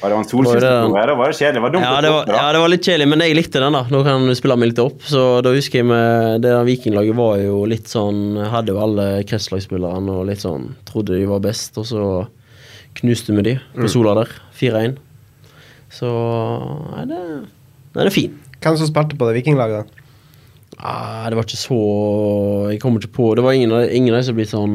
[0.00, 1.60] Var det en Var det var det kjedelig.
[1.60, 1.84] Var dumt.
[1.84, 3.82] Ja det, var, ja, det var litt kjedelig, men jeg likte den, da.
[3.92, 5.04] Nå kan du spille meg litt opp.
[5.04, 9.06] Så da husker jeg med det der vikinglaget var jo litt sånn Hadde jo alle
[9.28, 12.06] kretslagsspillerne og litt sånn Trodde de var best, og så
[12.96, 14.32] knuste vi de på Sola der.
[14.56, 14.96] 4-1.
[15.92, 16.08] Så
[16.96, 17.22] Nei, det,
[17.92, 18.40] det er fin.
[18.56, 19.84] Hvem som spilte på det vikinglaget?
[19.84, 20.05] da?
[20.78, 21.76] Ah, det var ikke så
[22.68, 24.74] Jeg kommer ikke på Det var ingen av, ingen av de som ble sånn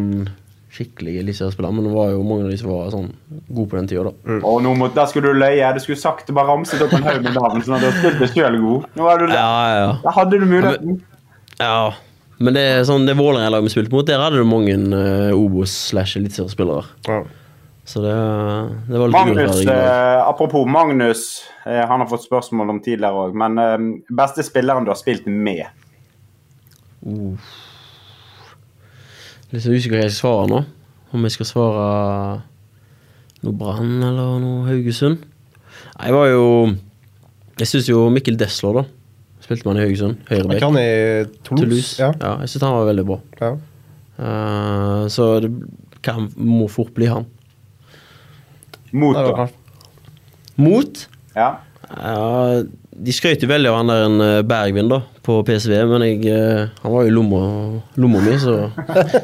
[0.71, 3.09] skikkelige eliteseriespillere, men det var jo mange av de som var sånn
[3.51, 4.37] gode på den tida, da.
[4.47, 5.67] Og nå må, der skulle du løye.
[5.75, 7.97] Du skulle sagt det, bare ramset opp en haug med navn, sånn at du har
[7.97, 8.85] spilt deg sjøl god.
[8.95, 9.89] Nå har du, Ja, ja.
[10.05, 10.95] Der hadde du muligheten.
[11.59, 11.91] Ja,
[12.39, 15.75] men det er sånn, det Vålerenga-laget vi spilte mot, der hadde du mange uh, Obos-
[15.91, 16.87] slash eliteseriespillere.
[17.09, 17.19] Ja.
[17.91, 18.15] Så det,
[18.87, 21.27] det var litt Magnus, eh, apropos Magnus,
[21.65, 23.77] eh, han har fått spørsmål om tidligere òg, men eh,
[24.21, 25.65] beste spilleren du har spilt med?
[29.51, 30.59] Litt så usikker hva jeg skal svare nå.
[31.11, 31.85] Om jeg skal svare
[33.41, 35.17] noe Brann eller noe Haugesund.
[35.97, 36.45] Nei, Jeg var jo
[37.59, 38.83] Jeg syns jo Mikkel Desler, da.
[39.41, 40.21] Spilte man i Haugesund.
[40.29, 40.61] Er Høyrebekk.
[40.63, 40.87] han i
[41.43, 41.65] Toulouse?
[41.65, 41.91] Toulouse.
[42.01, 42.11] Ja.
[42.21, 43.19] Ja, jeg syns han var veldig bra.
[43.41, 43.51] ja.
[44.21, 45.49] Uh, så det
[46.05, 47.23] kan, må fort bli han.
[48.93, 49.47] Mot, da.
[50.61, 51.47] Mot Ja.
[51.89, 52.61] Ja,
[53.01, 56.67] De skrøt veldig av han der en eh, Bergvin da, på PSV, men jeg, eh,
[56.83, 57.39] han var jo i lomma,
[57.97, 58.55] lomma mi, så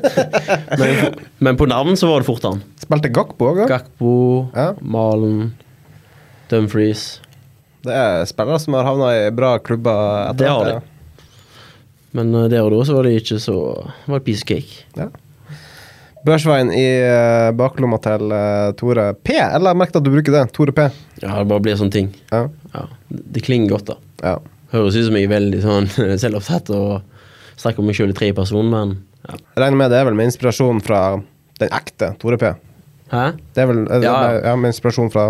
[0.82, 2.64] men, men på navn så var det fort han.
[2.82, 3.64] Spilte Gakpo òg?
[3.70, 4.12] Gakpo,
[4.56, 4.72] Ja.
[4.82, 5.52] Malen,
[6.50, 7.06] Dumfries.
[7.86, 10.94] Det er spillere som har havna i bra klubber etter Det har hvert, Ja.
[12.18, 13.58] Men eh, der og da så var det ikke så
[14.08, 14.86] Det var piece of cake.
[14.98, 15.12] Ja.
[16.28, 19.34] Børsveien i uh, baklomma til eh, Tore P.
[19.40, 20.44] Eller jeg merket at du bruker det.
[20.56, 20.88] Tore P.
[21.24, 22.10] Ja, det bare blir sånne ting.
[22.34, 22.44] Ja.
[22.74, 23.98] Ja, det klinger godt, da.
[24.24, 24.36] ja.
[24.74, 25.86] Høres ut som jeg er veldig sånn
[26.24, 26.98] selvopptatt og
[27.58, 28.68] snakker om meg sjøl i personer.
[28.74, 28.98] men
[29.28, 29.38] ja.
[29.40, 31.02] Jeg regner med det er vel med inspirasjon fra
[31.62, 32.52] den ekte Tore P.
[33.14, 33.24] Hæ?
[33.56, 34.18] Det er vel er det Ja.
[34.20, 35.30] med, ja, med inspirasjon fra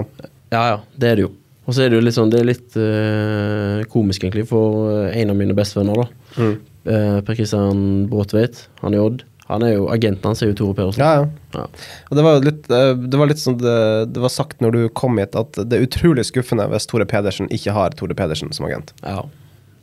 [0.50, 1.32] Ja, ja, det er det jo.
[1.68, 5.22] Og så er det jo litt sånn Det er litt eh, komisk, egentlig, for eh,
[5.22, 6.08] en av mine bestevenner, da.
[6.40, 6.54] Mm.
[6.88, 8.64] Eh, per Kristian Bråtveit.
[8.82, 9.26] Han er Odd.
[9.48, 11.04] Han er jo Agenten hans er jo Tore Pedersen.
[11.04, 11.28] Ja, ja.
[11.56, 11.66] Ja.
[12.10, 13.76] Og det var jo litt eh, Det var litt sånn det,
[14.12, 17.48] det var sagt når du kom hit, at det er utrolig skuffende hvis Tore Pedersen
[17.54, 18.96] ikke har Tore Pedersen som agent.
[19.08, 19.24] ja.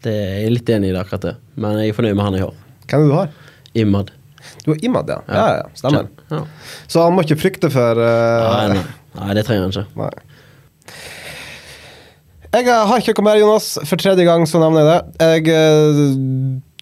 [0.05, 1.31] Det er jeg litt enig i det, akkurat det.
[1.57, 2.57] Men jeg er fornøyd med han jeg har.
[2.91, 3.31] Hvem er det du har?
[3.81, 4.11] Imad.
[4.67, 5.17] Du har Imad, ja.
[5.25, 6.11] Ja, ja, ja stemmer.
[6.29, 6.41] Ja.
[6.93, 8.83] Så han må ikke frykte for uh, Nei, nei.
[9.17, 9.87] nei, det trenger han ikke.
[10.03, 10.11] Nei.
[12.55, 13.71] Jeg har ikke kommet her, Jonas.
[13.89, 15.01] For tredje gang så nevner jeg det.
[15.25, 16.03] Jeg eh,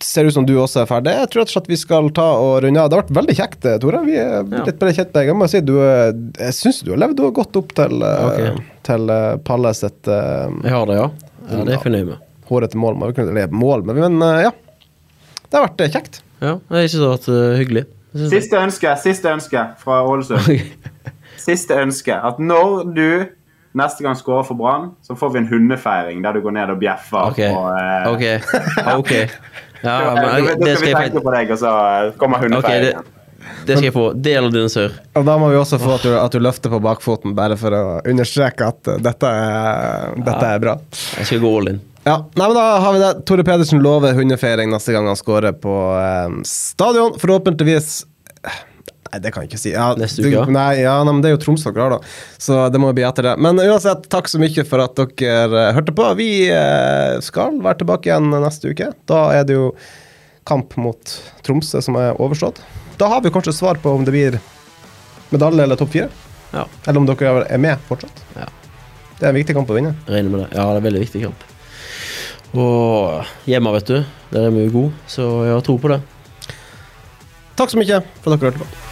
[0.05, 1.13] ser ut som du også er ferdig.
[1.17, 2.91] Jeg tror at vi skal ta og runde av.
[2.91, 4.01] Det har vært veldig kjekt, eh, Tore.
[4.07, 4.65] Vi er Ja.
[4.67, 5.31] litt bedre kjent med deg.
[5.33, 8.53] Jeg må si, du, er- jeg syns du har levd godt opp til, okay.
[8.89, 11.09] Til eh, Palle sitt eh, Jeg har det, ja.
[11.51, 12.19] ja det er jeg fornøyd med.
[12.51, 13.01] hårete mål.
[13.17, 14.53] Leve mål, men, men eh, ja.
[15.49, 16.23] Det har vært eh, kjekt.
[16.43, 17.85] Ja, jeg syns det har vært eh, hyggelig.
[18.29, 20.51] Siste ønske siste ønske fra Ålesund.
[21.43, 22.13] Siste ønske.
[22.13, 23.07] At når du
[23.79, 26.81] neste gang scorer for Brann, så får vi en hundefeiring der du går ned og
[26.83, 27.31] bjeffer.
[27.33, 27.41] Ok.
[27.49, 28.37] Og, eh, okay.
[28.99, 29.25] okay.
[29.25, 29.72] ok.
[29.83, 31.73] Ja, men da, da det skal skal vi tenke på deg, og så
[32.21, 32.93] kommer Ok, det,
[33.67, 34.05] det skal jeg få.
[34.15, 34.99] Det gjelder dinosaur.
[35.19, 37.75] Og da må vi også få at du, at du løfter på bakfoten, bare for
[37.77, 40.77] å understreke at eh, dette er, dette er bra.
[41.19, 41.81] Jeg skal gå all in.
[42.03, 43.11] Ja, nei, men da har vi det.
[43.31, 47.15] Tore Pedersen lover hundefeiring neste gang han scorer på eh, stadion.
[47.23, 48.01] Forhåpentligvis
[49.13, 49.73] Nei, det kan jeg ikke si.
[49.75, 50.43] Ja, Neste uke, ja.
[50.49, 52.13] Nei, ja, nei, men det er jo Troms dere har, da.
[52.41, 53.35] Så det må bli etter det.
[53.45, 56.07] Men uansett, takk så mye for at dere eh, hørte på.
[56.17, 58.89] Vi eh, skal være tilbake igjen neste uke.
[59.11, 59.67] Da er det jo
[60.49, 61.13] kamp mot
[61.45, 62.63] Tromsø som er overstått.
[62.97, 64.39] Da har vi kanskje svar på om det blir
[65.35, 66.09] medalje eller topp fire.
[66.53, 68.25] Ja, Eller om dere er med fortsatt.
[68.37, 68.49] Ja.
[69.19, 69.93] Det er en viktig kamp å vinne.
[70.09, 70.49] regner med det.
[70.57, 71.45] Ja, det er en veldig viktig kamp.
[72.53, 73.99] Og hjemme, vet du.
[74.33, 76.01] Der er vi jo gode, så jeg har tro på det.
[77.61, 78.92] Takk så mye for at dere hørte på.